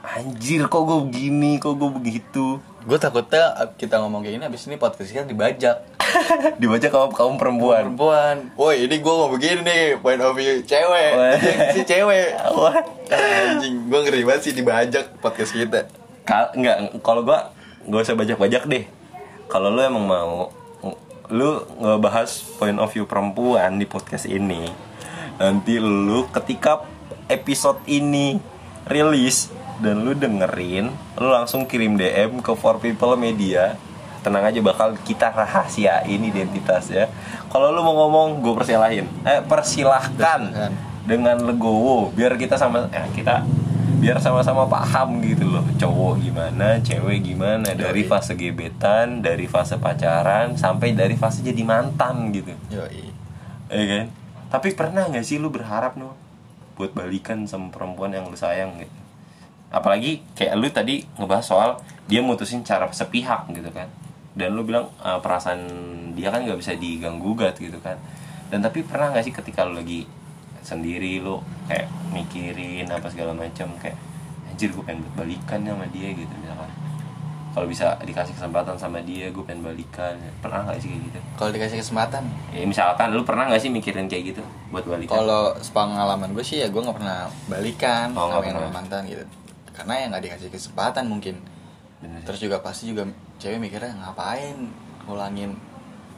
anjir 0.01 0.65
kok 0.65 0.89
gue 0.89 1.05
begini? 1.05 1.61
Kok 1.61 1.73
gue 1.77 1.89
begitu 1.93 2.57
gue 2.85 2.97
takutnya 2.99 3.51
kita 3.75 3.99
ngomong 3.99 4.23
kayak 4.23 4.39
gini 4.39 4.45
abis 4.47 4.67
ini 4.71 4.75
podcast 4.79 5.11
kita 5.11 5.27
dibajak. 5.27 5.83
Dibaca 6.61 6.87
kaum 6.89 7.11
kaum 7.11 7.35
perempuan. 7.35 7.91
Perempuan. 7.91 8.35
Woi 8.55 8.87
ini 8.87 9.03
gue 9.03 9.13
mau 9.13 9.29
begini 9.29 9.61
nih 9.61 9.83
point 9.99 10.21
of 10.23 10.33
view 10.33 10.63
cewek. 10.63 11.11
Si 11.75 11.81
cewek. 11.83 12.33
Wah. 12.55 12.79
anjing 13.11 13.91
gue 13.91 13.99
ngeri 14.05 14.23
banget 14.23 14.41
sih 14.49 14.53
dibajak 14.55 15.19
podcast 15.19 15.51
kita. 15.53 15.91
Kal 16.23 16.53
nggak 16.55 17.03
kalau 17.03 17.25
gua 17.25 17.51
nggak 17.85 18.01
usah 18.05 18.15
bajak-bajak 18.15 18.63
deh. 18.69 18.85
Kalau 19.49 19.73
lu 19.73 19.81
emang 19.81 20.05
mau 20.05 20.53
lu 21.29 21.61
ngebahas 21.77 22.41
point 22.57 22.77
of 22.81 22.89
view 22.89 23.05
perempuan 23.05 23.77
di 23.77 23.85
podcast 23.85 24.25
ini, 24.25 24.65
nanti 25.37 25.77
lu 25.77 26.25
ketika 26.33 26.81
episode 27.29 27.77
ini 27.85 28.41
rilis 28.89 29.53
dan 29.79 30.03
lu 30.03 30.15
dengerin, 30.15 30.91
lu 31.19 31.27
langsung 31.31 31.65
kirim 31.65 31.95
DM 31.95 32.43
ke 32.43 32.51
For 32.55 32.79
People 32.79 33.15
Media. 33.15 33.75
Tenang 34.19 34.51
aja 34.51 34.59
bakal 34.59 34.99
kita 35.07 35.31
rahasiain 35.31 36.19
identitasnya. 36.19 37.07
Kalau 37.47 37.71
lu 37.71 37.79
mau 37.79 37.95
ngomong, 38.03 38.43
gue 38.43 38.51
persilahin. 38.51 39.07
Eh, 39.23 39.39
persilahkan 39.47 40.75
dengan 41.09 41.41
legowo 41.41 42.13
biar 42.13 42.37
kita 42.37 42.53
sama 42.53 42.85
eh, 42.93 43.09
kita 43.17 43.41
biar 43.99 44.21
sama-sama 44.21 44.69
paham 44.69 45.19
gitu 45.25 45.49
loh 45.49 45.65
cowok 45.75 46.21
gimana 46.21 46.77
cewek 46.79 47.25
gimana 47.25 47.73
dari 47.73 48.05
Yoi. 48.05 48.07
fase 48.07 48.37
gebetan 48.37 49.25
dari 49.25 49.49
fase 49.49 49.81
pacaran 49.81 50.53
sampai 50.53 50.93
dari 50.93 51.17
fase 51.17 51.41
jadi 51.41 51.65
mantan 51.65 52.29
gitu 52.29 52.53
Yoi. 52.69 53.09
ya 53.73 53.83
kan 53.89 54.05
tapi 54.53 54.77
pernah 54.77 55.09
nggak 55.09 55.25
sih 55.25 55.41
lu 55.41 55.49
berharap 55.49 55.97
no 55.97 56.13
buat 56.77 56.95
balikan 56.95 57.43
sama 57.49 57.73
perempuan 57.73 58.13
yang 58.13 58.29
lu 58.29 58.37
sayang 58.37 58.77
gitu 58.79 58.98
apalagi 59.69 60.21
kayak 60.33 60.53
lu 60.57 60.67
tadi 60.69 61.05
ngebahas 61.17 61.45
soal 61.45 61.69
dia 62.09 62.21
mutusin 62.21 62.65
cara 62.65 62.89
sepihak 62.89 63.45
gitu 63.53 63.69
kan. 63.69 63.85
Dan 64.33 64.53
lu 64.53 64.65
bilang 64.65 64.89
"Ah, 65.01 65.21
perasaan 65.21 65.61
dia 66.13 66.29
kan 66.29 66.41
nggak 66.41 66.57
bisa 66.57 66.73
diganggu 66.73 67.33
gugat 67.33 67.57
gitu 67.57 67.77
kan. 67.79 67.97
Dan 68.49 68.61
tapi 68.61 68.81
pernah 68.81 69.13
nggak 69.13 69.25
sih 69.25 69.33
ketika 69.33 69.61
lu 69.65 69.77
lagi 69.77 70.09
sendiri 70.59 71.21
lu 71.21 71.39
kayak 71.65 71.87
mikirin 72.11 72.89
apa 72.89 73.07
segala 73.07 73.31
macam 73.31 73.69
kayak 73.79 73.95
anjir 74.49 74.73
gue 74.73 74.83
pengen 74.83 75.05
balikan 75.13 75.61
sama 75.61 75.85
dia 75.89 76.09
gitu 76.11 76.33
misalkan. 76.41 76.69
Kalau 77.49 77.65
bisa 77.65 77.97
dikasih 78.05 78.37
kesempatan 78.37 78.77
sama 78.77 79.01
dia 79.01 79.29
gue 79.29 79.41
pengen 79.41 79.65
balikan. 79.65 80.13
Pernah 80.39 80.69
nggak 80.69 80.77
sih 80.81 80.89
kayak 80.89 81.03
gitu? 81.09 81.19
Kalau 81.35 81.51
dikasih 81.51 81.77
kesempatan? 81.81 82.23
Ya 82.53 82.65
misalkan 82.65 83.09
lu 83.09 83.25
pernah 83.25 83.49
gak 83.49 83.57
sih 83.57 83.73
mikirin 83.73 84.05
kayak 84.05 84.33
gitu 84.33 84.41
buat 84.69 84.85
balikan? 84.85 85.17
Kalau 85.17 85.57
sepengalaman 85.57 86.29
gue 86.31 86.45
sih 86.45 86.61
ya 86.61 86.69
gue 86.69 86.77
nggak 86.81 86.97
pernah 86.97 87.25
balikan 87.49 88.13
Oh, 88.13 88.29
nggak 88.29 88.49
sama 88.49 88.61
yang 88.65 88.73
mantan 88.73 89.01
gitu. 89.09 89.25
Karena 89.79 89.93
ya 89.95 90.05
nggak 90.09 90.23
dikasih 90.25 90.49
kesempatan 90.49 91.07
mungkin. 91.07 91.39
Bener. 91.99 92.19
Terus 92.21 92.39
juga 92.41 92.59
pasti 92.59 92.87
juga 92.87 93.07
cewek 93.37 93.57
mikirnya 93.57 93.95
ngapain 93.97 94.55
ngulangin 95.03 95.55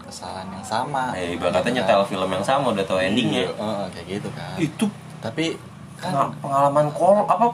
kesalahan 0.01 0.49
yang 0.51 0.65
sama. 0.65 1.13
Eh, 1.13 1.37
ibaratnya 1.37 1.61
Gitu 1.63 1.77
nyetel 1.79 2.01
kan. 2.01 2.09
film 2.09 2.29
yang 2.31 2.41
sama 2.43 2.65
udah 2.69 2.83
tau 2.83 2.97
endingnya. 2.97 3.45
Oh, 3.55 3.85
kayak 3.87 4.07
gitu 4.11 4.29
kan. 4.31 4.57
Itu 4.57 4.85
Tapi 5.19 5.53
kan 5.95 6.11
peng- 6.11 6.37
pengalaman 6.41 6.89
kol 6.91 7.21
apa 7.23 7.53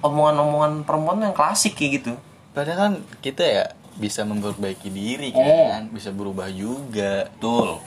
omongan-omongan 0.00 0.86
perempuan 0.86 1.18
yang 1.20 1.34
klasik 1.34 1.74
kayak 1.74 1.92
gitu. 1.98 2.12
padahal 2.48 2.78
kan 2.80 2.92
kita 3.20 3.42
ya 3.44 3.64
bisa 3.94 4.22
memperbaiki 4.22 4.86
diri 4.88 5.30
Oh. 5.30 5.42
kan, 5.68 5.90
bisa 5.90 6.10
berubah 6.10 6.46
juga 6.48 7.26
Betul. 7.28 7.78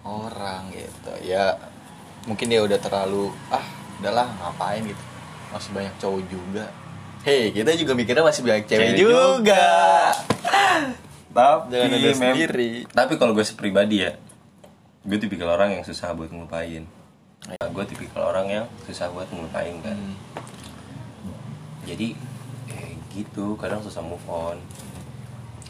orang 0.00 0.68
gitu. 0.70 1.12
Ya 1.20 1.56
mungkin 2.24 2.48
dia 2.48 2.60
udah 2.60 2.76
terlalu 2.78 3.28
ah 3.48 3.60
udahlah 3.98 4.28
ngapain 4.34 4.80
gitu. 4.82 5.02
Masih 5.54 5.70
banyak 5.70 5.94
cowok 6.02 6.22
juga. 6.26 6.66
Hei, 7.22 7.54
kita 7.54 7.70
juga 7.78 7.94
mikirnya 7.94 8.26
masih 8.26 8.42
banyak 8.42 8.66
cewek, 8.66 8.90
Cewek 8.90 8.98
juga. 8.98 9.64
Tapi 11.30 11.70
Jangan 11.70 11.94
ada 11.94 12.10
sendiri. 12.10 12.70
Tapi 12.90 13.12
kalau 13.16 13.32
gue 13.38 13.46
pribadi 13.54 14.02
ya, 14.02 14.18
gue 15.06 15.18
tipikal 15.22 15.54
orang 15.54 15.78
yang 15.78 15.86
susah 15.86 16.10
buat 16.12 16.34
ngelupain. 16.34 16.82
Gue 17.70 17.84
tipikal 17.86 18.34
orang 18.34 18.46
yang 18.50 18.64
susah 18.90 19.14
buat 19.14 19.30
ngelupain 19.30 19.78
kan. 19.78 19.94
Hmm. 19.94 20.18
Jadi 21.86 22.18
eh 22.74 22.98
gitu, 23.14 23.54
kadang 23.54 23.78
susah 23.78 24.02
move 24.02 24.26
on. 24.26 24.58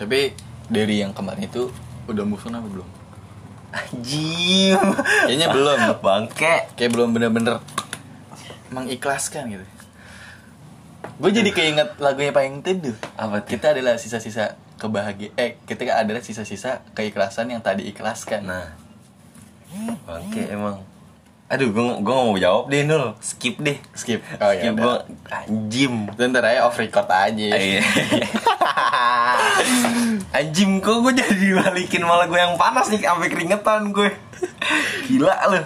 Tapi 0.01 0.33
dari 0.73 1.05
yang 1.05 1.13
kemarin 1.13 1.45
itu 1.45 1.69
udah 2.09 2.25
move 2.25 2.41
on 2.49 2.57
apa 2.57 2.69
belum? 2.73 2.89
Anjing. 3.75 4.81
Kayaknya 5.29 5.49
belum. 5.53 5.79
Bangke. 6.05 6.73
Kayak 6.73 6.91
belum 6.97 7.09
bener-bener 7.13 7.61
mengikhlaskan 8.75 9.55
gitu. 9.55 9.67
Gue 11.15 11.31
jadi 11.31 11.51
keinget 11.55 11.95
lagunya 12.03 12.35
Payung 12.35 12.67
Teduh. 12.67 12.99
Apa 13.15 13.47
tuh? 13.47 13.55
Kita 13.55 13.71
adalah 13.71 13.95
sisa-sisa 14.03 14.59
kebahagiaan. 14.83 15.39
Eh, 15.39 15.55
ketika 15.63 16.03
adalah 16.03 16.19
sisa-sisa 16.19 16.83
keikhlasan 16.99 17.55
yang 17.55 17.63
tadi 17.63 17.87
ikhlaskan. 17.87 18.51
Nah, 18.51 18.75
bangke 20.03 20.51
emang. 20.51 20.83
Aduh, 21.45 21.71
gue 21.71 21.85
gue 22.03 22.15
gak 22.15 22.27
mau 22.27 22.35
jawab 22.41 22.73
deh 22.73 22.83
Nul. 22.83 23.15
Skip 23.23 23.63
deh. 23.63 23.79
skip. 23.95 24.25
Oh 24.43 24.51
ya. 24.51 24.65
Skip 24.65 24.75
udah. 24.75 24.83
gue 24.83 24.97
anjim. 25.31 25.95
Ntar 26.11 26.45
aja 26.51 26.67
off 26.67 26.81
record 26.81 27.07
aja. 27.07 27.47
Iya. 27.55 27.85
Anjing 30.35 30.83
kok 30.83 30.99
gue 31.05 31.15
jadi 31.15 31.63
balikin 31.63 32.03
malah 32.03 32.27
gue 32.27 32.41
yang 32.41 32.59
panas 32.59 32.91
nih 32.91 33.07
sampai 33.07 33.31
keringetan 33.31 33.95
gue. 33.95 34.11
Gila 35.07 35.37
lu. 35.53 35.63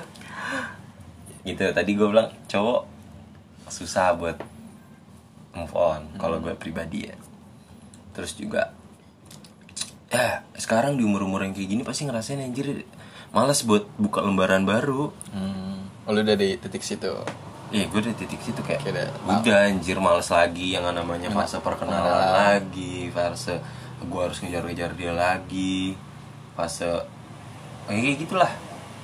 Gitu 1.47 1.65
tadi 1.73 1.91
gue 1.97 2.05
bilang 2.11 2.29
cowok 2.51 2.98
susah 3.71 4.13
buat 4.13 4.39
move 5.53 5.75
on 5.75 6.07
kalau 6.17 6.39
gue 6.39 6.55
pribadi 6.55 7.07
ya. 7.07 7.17
Terus 8.13 8.35
juga 8.35 8.73
ya 10.09 10.41
sekarang 10.55 10.97
di 10.97 11.05
umur-umur 11.05 11.45
yang 11.45 11.53
kayak 11.53 11.69
gini 11.69 11.83
pasti 11.85 12.05
ngerasain 12.05 12.41
anjir 12.41 12.83
males 13.29 13.61
buat 13.63 13.85
buka 13.95 14.21
lembaran 14.21 14.65
baru. 14.65 15.13
Hmm. 15.31 15.85
Oh, 16.03 16.13
lu 16.13 16.25
udah 16.25 16.35
di 16.35 16.57
titik 16.57 16.81
situ. 16.81 17.13
Iya 17.69 17.85
gue 17.85 18.01
udah 18.01 18.17
titik 18.17 18.41
situ 18.41 18.65
kayak 18.65 18.81
Kayak 18.81 19.13
udah 19.23 19.69
anjir 19.69 20.01
males 20.01 20.33
lagi 20.33 20.73
yang 20.73 20.89
namanya 20.89 21.29
fase 21.29 21.61
perkenalan 21.61 22.01
Perkenalan. 22.01 22.33
lagi 22.33 23.13
fase 23.13 23.61
gue 24.01 24.21
harus 24.25 24.41
ngejar-ngejar 24.41 24.97
dia 24.97 25.13
lagi 25.13 25.93
fase 26.57 26.89
kayak 27.85 28.17
gitulah 28.17 28.49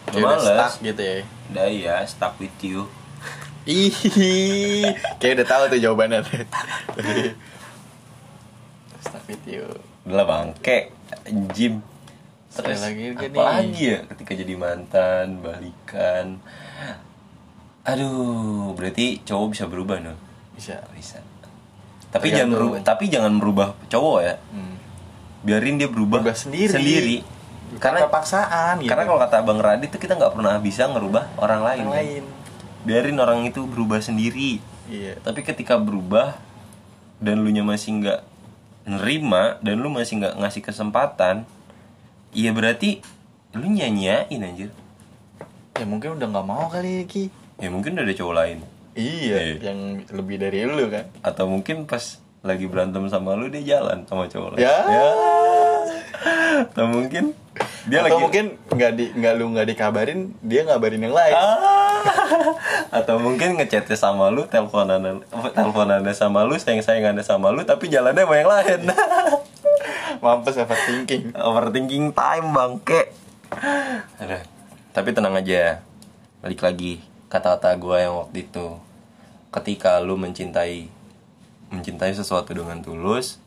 Kayak 0.08 0.16
udah 0.16 0.28
males 0.32 0.44
stuck 0.48 0.74
gitu 0.80 1.02
ya. 1.04 1.16
udah 1.52 1.66
ya 1.68 1.96
stuck 2.08 2.34
with 2.40 2.56
you 2.64 2.88
Ih, 3.64 3.88
kayak 5.16 5.40
udah 5.40 5.46
tahu 5.48 5.62
tuh 5.72 5.80
jawabannya. 5.80 6.20
stuck 9.00 9.24
with 9.24 9.44
you. 9.48 9.64
udah 10.04 10.20
lah 10.20 10.26
bangke 10.28 10.92
Jim 11.56 11.80
Sekali 12.52 12.76
lagi 12.76 13.04
kan 13.16 13.30
apalagi 13.32 13.82
ya 13.82 13.98
ketika 14.12 14.32
jadi 14.36 14.54
mantan 14.54 15.40
balikan? 15.40 16.38
Aduh 17.88 18.76
berarti 18.76 19.24
cowok 19.24 19.46
bisa 19.56 19.64
berubah 19.64 19.96
dong 19.98 20.20
bisa. 20.54 20.78
Bisa. 20.94 21.18
Tapi 22.14 22.30
jangan 22.30 22.52
merubah 22.54 22.78
tapi 22.84 23.04
jangan 23.10 23.32
merubah 23.34 23.68
cowok 23.90 24.18
ya. 24.22 24.34
Hmm. 24.52 24.76
biarin 25.44 25.76
dia 25.76 25.88
berubah, 25.90 26.20
Berubah 26.24 26.36
sendiri. 26.38 26.72
sendiri. 26.72 27.16
Karena 27.76 28.06
karena 28.06 28.12
paksaan 28.12 28.74
gitu. 28.80 28.88
karena 28.92 29.04
kalau 29.08 29.18
kata 29.18 29.36
bang 29.42 29.58
Radit 29.60 29.88
tuh 29.90 30.00
kita 30.00 30.14
nggak 30.14 30.32
pernah 30.36 30.54
bisa 30.62 30.86
ngerubah 30.88 31.24
orang 31.42 31.60
lain 31.64 31.80
yang 31.80 31.90
kan. 31.90 32.24
Biarin 32.84 33.18
orang 33.18 33.48
itu 33.48 33.64
berubah 33.64 34.00
sendiri. 34.00 34.60
Iya. 34.86 35.16
Tapi 35.24 35.40
ketika 35.40 35.80
berubah 35.80 36.36
dan 37.18 37.40
lu 37.40 37.48
nya 37.48 37.64
masih 37.64 38.04
nggak 38.04 38.20
nerima 38.84 39.56
dan 39.64 39.80
lu 39.80 39.88
masih 39.88 40.20
nggak 40.20 40.36
ngasih 40.44 40.60
kesempatan 40.60 41.48
iya 42.36 42.52
berarti 42.52 43.00
lu 43.56 43.64
nyanyain 43.64 44.28
anjir. 44.44 44.70
Ya 45.74 45.86
mungkin 45.88 46.20
udah 46.20 46.26
nggak 46.28 46.46
mau 46.46 46.68
kali 46.68 47.08
Ki. 47.08 47.32
Ya 47.58 47.72
mungkin 47.72 47.96
udah 47.96 48.04
ada 48.04 48.14
cowok 48.14 48.34
lain. 48.36 48.58
Iya 48.94 49.38
Iya. 49.40 49.54
yang 49.72 49.80
lebih 50.12 50.36
dari 50.38 50.68
lu 50.68 50.86
kan. 50.92 51.08
Atau 51.24 51.48
mungkin 51.50 51.88
pas 51.88 52.20
lagi 52.44 52.68
berantem 52.68 53.08
sama 53.08 53.32
lu 53.34 53.48
dia 53.48 53.80
jalan 53.80 54.04
sama 54.04 54.28
cowok 54.28 54.54
lain. 54.54 54.62
Ya, 54.62 54.76
atau 56.68 56.86
mungkin 56.86 57.32
dia 57.84 58.00
atau 58.00 58.16
lagi 58.16 58.22
mungkin 58.24 58.44
nggak 58.72 58.92
di 58.96 59.04
nggak 59.12 59.32
lu 59.36 59.44
nggak 59.52 59.68
dikabarin 59.68 60.32
dia 60.40 60.64
ngabarin 60.64 61.04
yang 61.04 61.12
lain. 61.12 61.34
Ah. 61.36 62.00
atau 63.04 63.20
mungkin 63.20 63.60
ngechatnya 63.60 63.96
sama 63.96 64.32
lu 64.32 64.48
teleponan 64.48 65.20
teleponannya 65.52 66.14
sama 66.16 66.48
lu 66.48 66.56
sayang 66.56 66.80
sayangannya 66.80 67.20
sama 67.20 67.52
lu 67.52 67.60
tapi 67.68 67.92
jalannya 67.92 68.24
sama 68.24 68.34
yang 68.40 68.50
lain. 68.50 68.80
Mampus 70.24 70.56
overthinking. 70.56 71.36
Overthinking 71.36 72.16
time 72.16 72.48
bangke. 72.56 73.12
Aduh. 74.20 74.42
tapi 74.96 75.12
tenang 75.12 75.36
aja. 75.36 75.84
Balik 76.40 76.64
lagi 76.64 77.04
kata-kata 77.28 77.76
gue 77.76 77.96
yang 78.00 78.14
waktu 78.16 78.48
itu. 78.48 78.80
Ketika 79.52 80.00
lu 80.00 80.16
mencintai 80.16 80.88
mencintai 81.68 82.16
sesuatu 82.16 82.56
dengan 82.56 82.80
tulus 82.80 83.43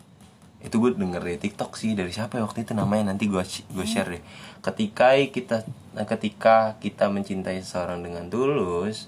itu 0.57 0.75
gue 0.81 0.97
denger 0.97 1.21
di 1.21 1.37
TikTok 1.37 1.77
sih 1.77 1.93
dari 1.93 2.09
siapa 2.09 2.41
ya 2.41 2.43
waktu 2.49 2.65
itu 2.65 2.73
namanya? 2.73 3.13
Nanti 3.13 3.29
gue 3.29 3.43
gue 3.45 3.85
share 3.85 4.09
deh. 4.17 4.23
Ketika 4.65 5.13
kita 5.29 5.61
nah, 5.93 6.05
ketika 6.09 6.75
kita 6.81 7.13
mencintai 7.13 7.61
seseorang 7.61 8.01
dengan 8.01 8.25
tulus 8.27 9.05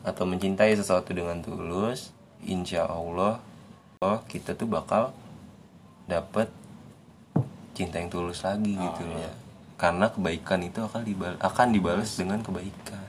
atau 0.00 0.24
mencintai 0.24 0.72
sesuatu 0.72 1.12
dengan 1.12 1.44
tulus 1.44 2.16
insya 2.46 2.88
Allah 2.88 3.42
oh 4.00 4.18
kita 4.30 4.54
tuh 4.54 4.70
bakal 4.70 5.10
dapet 6.06 6.48
cinta 7.74 8.00
yang 8.00 8.08
tulus 8.08 8.42
lagi 8.42 8.74
gitu 8.74 9.02
loh. 9.06 9.34
karena 9.78 10.10
kebaikan 10.10 10.58
itu 10.66 10.82
akan 10.82 11.02
dibal 11.06 11.34
akan 11.38 11.66
dibalas 11.70 12.16
dengan 12.16 12.40
kebaikan. 12.40 13.06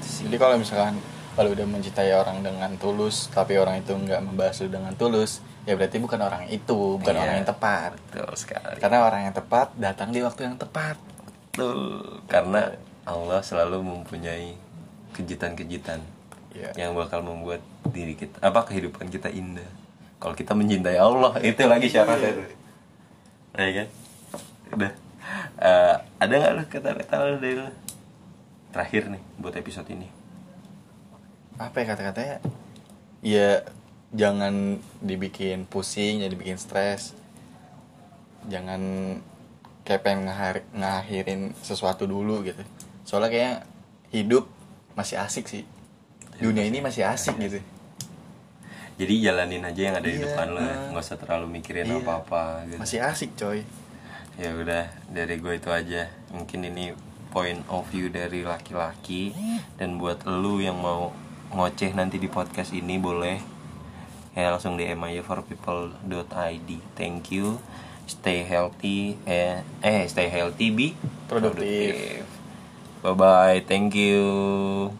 Jadi 0.00 0.36
kalau 0.38 0.56
misalkan 0.56 0.96
kalau 1.34 1.50
udah 1.50 1.66
mencintai 1.66 2.14
orang 2.14 2.40
dengan 2.40 2.70
tulus 2.78 3.28
tapi 3.32 3.58
orang 3.58 3.82
itu 3.82 3.92
nggak 3.92 4.22
membahas 4.22 4.62
lu 4.64 4.70
dengan 4.70 4.94
tulus 4.94 5.42
ya 5.64 5.74
berarti 5.74 5.96
bukan 5.96 6.20
orang 6.20 6.44
itu 6.48 7.00
bukan 7.00 7.14
Iya. 7.16 7.22
orang 7.24 7.34
yang 7.40 7.48
tepat. 7.48 7.90
betul 7.96 8.30
sekali. 8.36 8.76
Karena 8.78 8.98
orang 9.02 9.20
yang 9.28 9.34
tepat 9.34 9.68
datang 9.76 10.08
di 10.12 10.20
waktu 10.20 10.40
yang 10.46 10.56
tepat. 10.56 10.96
Betul. 11.54 12.18
karena 12.26 12.74
Allah 13.06 13.38
selalu 13.38 13.78
mempunyai 13.78 14.58
kejutan-kejutan 15.14 16.02
Iya. 16.50 16.70
yang 16.74 16.98
bakal 16.98 17.22
membuat 17.22 17.62
diri 17.88 18.14
kita 18.14 18.42
apa 18.42 18.66
kehidupan 18.66 19.06
kita 19.06 19.30
indah. 19.30 19.66
Kalau 20.18 20.34
kita 20.34 20.50
mencintai 20.52 20.98
Allah 20.98 21.38
itu 21.40 21.62
lagi 21.64 21.86
syaratnya 21.86 22.32
tuh 22.34 22.48
ya 23.54 23.70
kan? 23.70 23.88
Udah. 24.74 24.92
Eh, 25.54 25.94
ada 26.18 26.32
nggak 26.34 26.52
lu 26.52 26.62
kata-kata 26.66 27.14
lu 27.22 27.36
dari 27.38 27.54
lu? 27.54 27.66
Terakhir 28.74 29.06
nih 29.06 29.22
buat 29.38 29.54
episode 29.54 29.86
ini. 29.88 30.10
Apa 31.54 31.76
ya 31.80 31.94
kata-katanya? 31.94 32.36
Ya 33.22 33.62
jangan 34.14 34.78
dibikin 35.02 35.66
pusing 35.66 36.22
jangan 36.22 36.32
dibikin 36.32 36.56
stres. 36.56 37.12
Jangan 38.46 38.80
kayak 39.82 40.00
pengen 40.00 40.30
ngahar- 40.30 40.66
ngakhirin 40.72 41.52
sesuatu 41.60 42.06
dulu 42.06 42.40
gitu. 42.40 42.62
Soalnya 43.02 43.30
kayak 43.30 43.56
hidup 44.10 44.48
masih 44.94 45.18
asik 45.18 45.50
sih. 45.50 45.64
Dunia 46.38 46.64
ini 46.64 46.78
masih 46.80 47.04
asik 47.04 47.36
gitu. 47.36 47.58
Jadi 48.94 49.26
jalanin 49.26 49.66
aja 49.66 49.80
yang 49.90 49.96
ada 49.98 50.06
di 50.06 50.22
Iya, 50.22 50.30
depan 50.30 50.54
lo 50.54 50.62
nggak 50.62 51.02
usah 51.02 51.18
terlalu 51.18 51.46
mikirin 51.58 51.90
Iya. 51.90 51.98
apa-apa 51.98 52.42
gitu. 52.70 52.78
Masih 52.78 53.00
asik 53.02 53.30
coy. 53.34 53.66
Ya 54.38 54.54
udah 54.54 54.86
dari 55.10 55.34
gue 55.38 55.58
itu 55.58 55.70
aja. 55.70 56.10
Mungkin 56.30 56.62
ini 56.62 56.94
point 57.34 57.58
of 57.66 57.90
view 57.90 58.06
dari 58.06 58.46
laki-laki. 58.46 59.34
Dan 59.74 59.98
buat 59.98 60.22
lu 60.26 60.62
yang 60.62 60.78
mau 60.78 61.10
ngoceh 61.50 61.90
nanti 61.90 62.22
di 62.22 62.30
podcast 62.30 62.70
ini 62.70 62.98
boleh 62.98 63.38
ya 64.34 64.50
langsung 64.50 64.74
DM 64.74 64.98
aja 64.98 65.22
for 65.22 65.46
people.id 65.46 66.68
thank 66.98 67.30
you. 67.30 67.58
Stay 68.04 68.44
healthy 68.44 69.16
eh 69.24 69.64
eh 69.80 70.04
stay 70.10 70.28
healthy 70.28 70.68
be 70.68 70.92
Produktif. 71.24 72.20
bye 73.00 73.16
bye 73.16 73.64
thank 73.64 73.96
you 73.96 74.92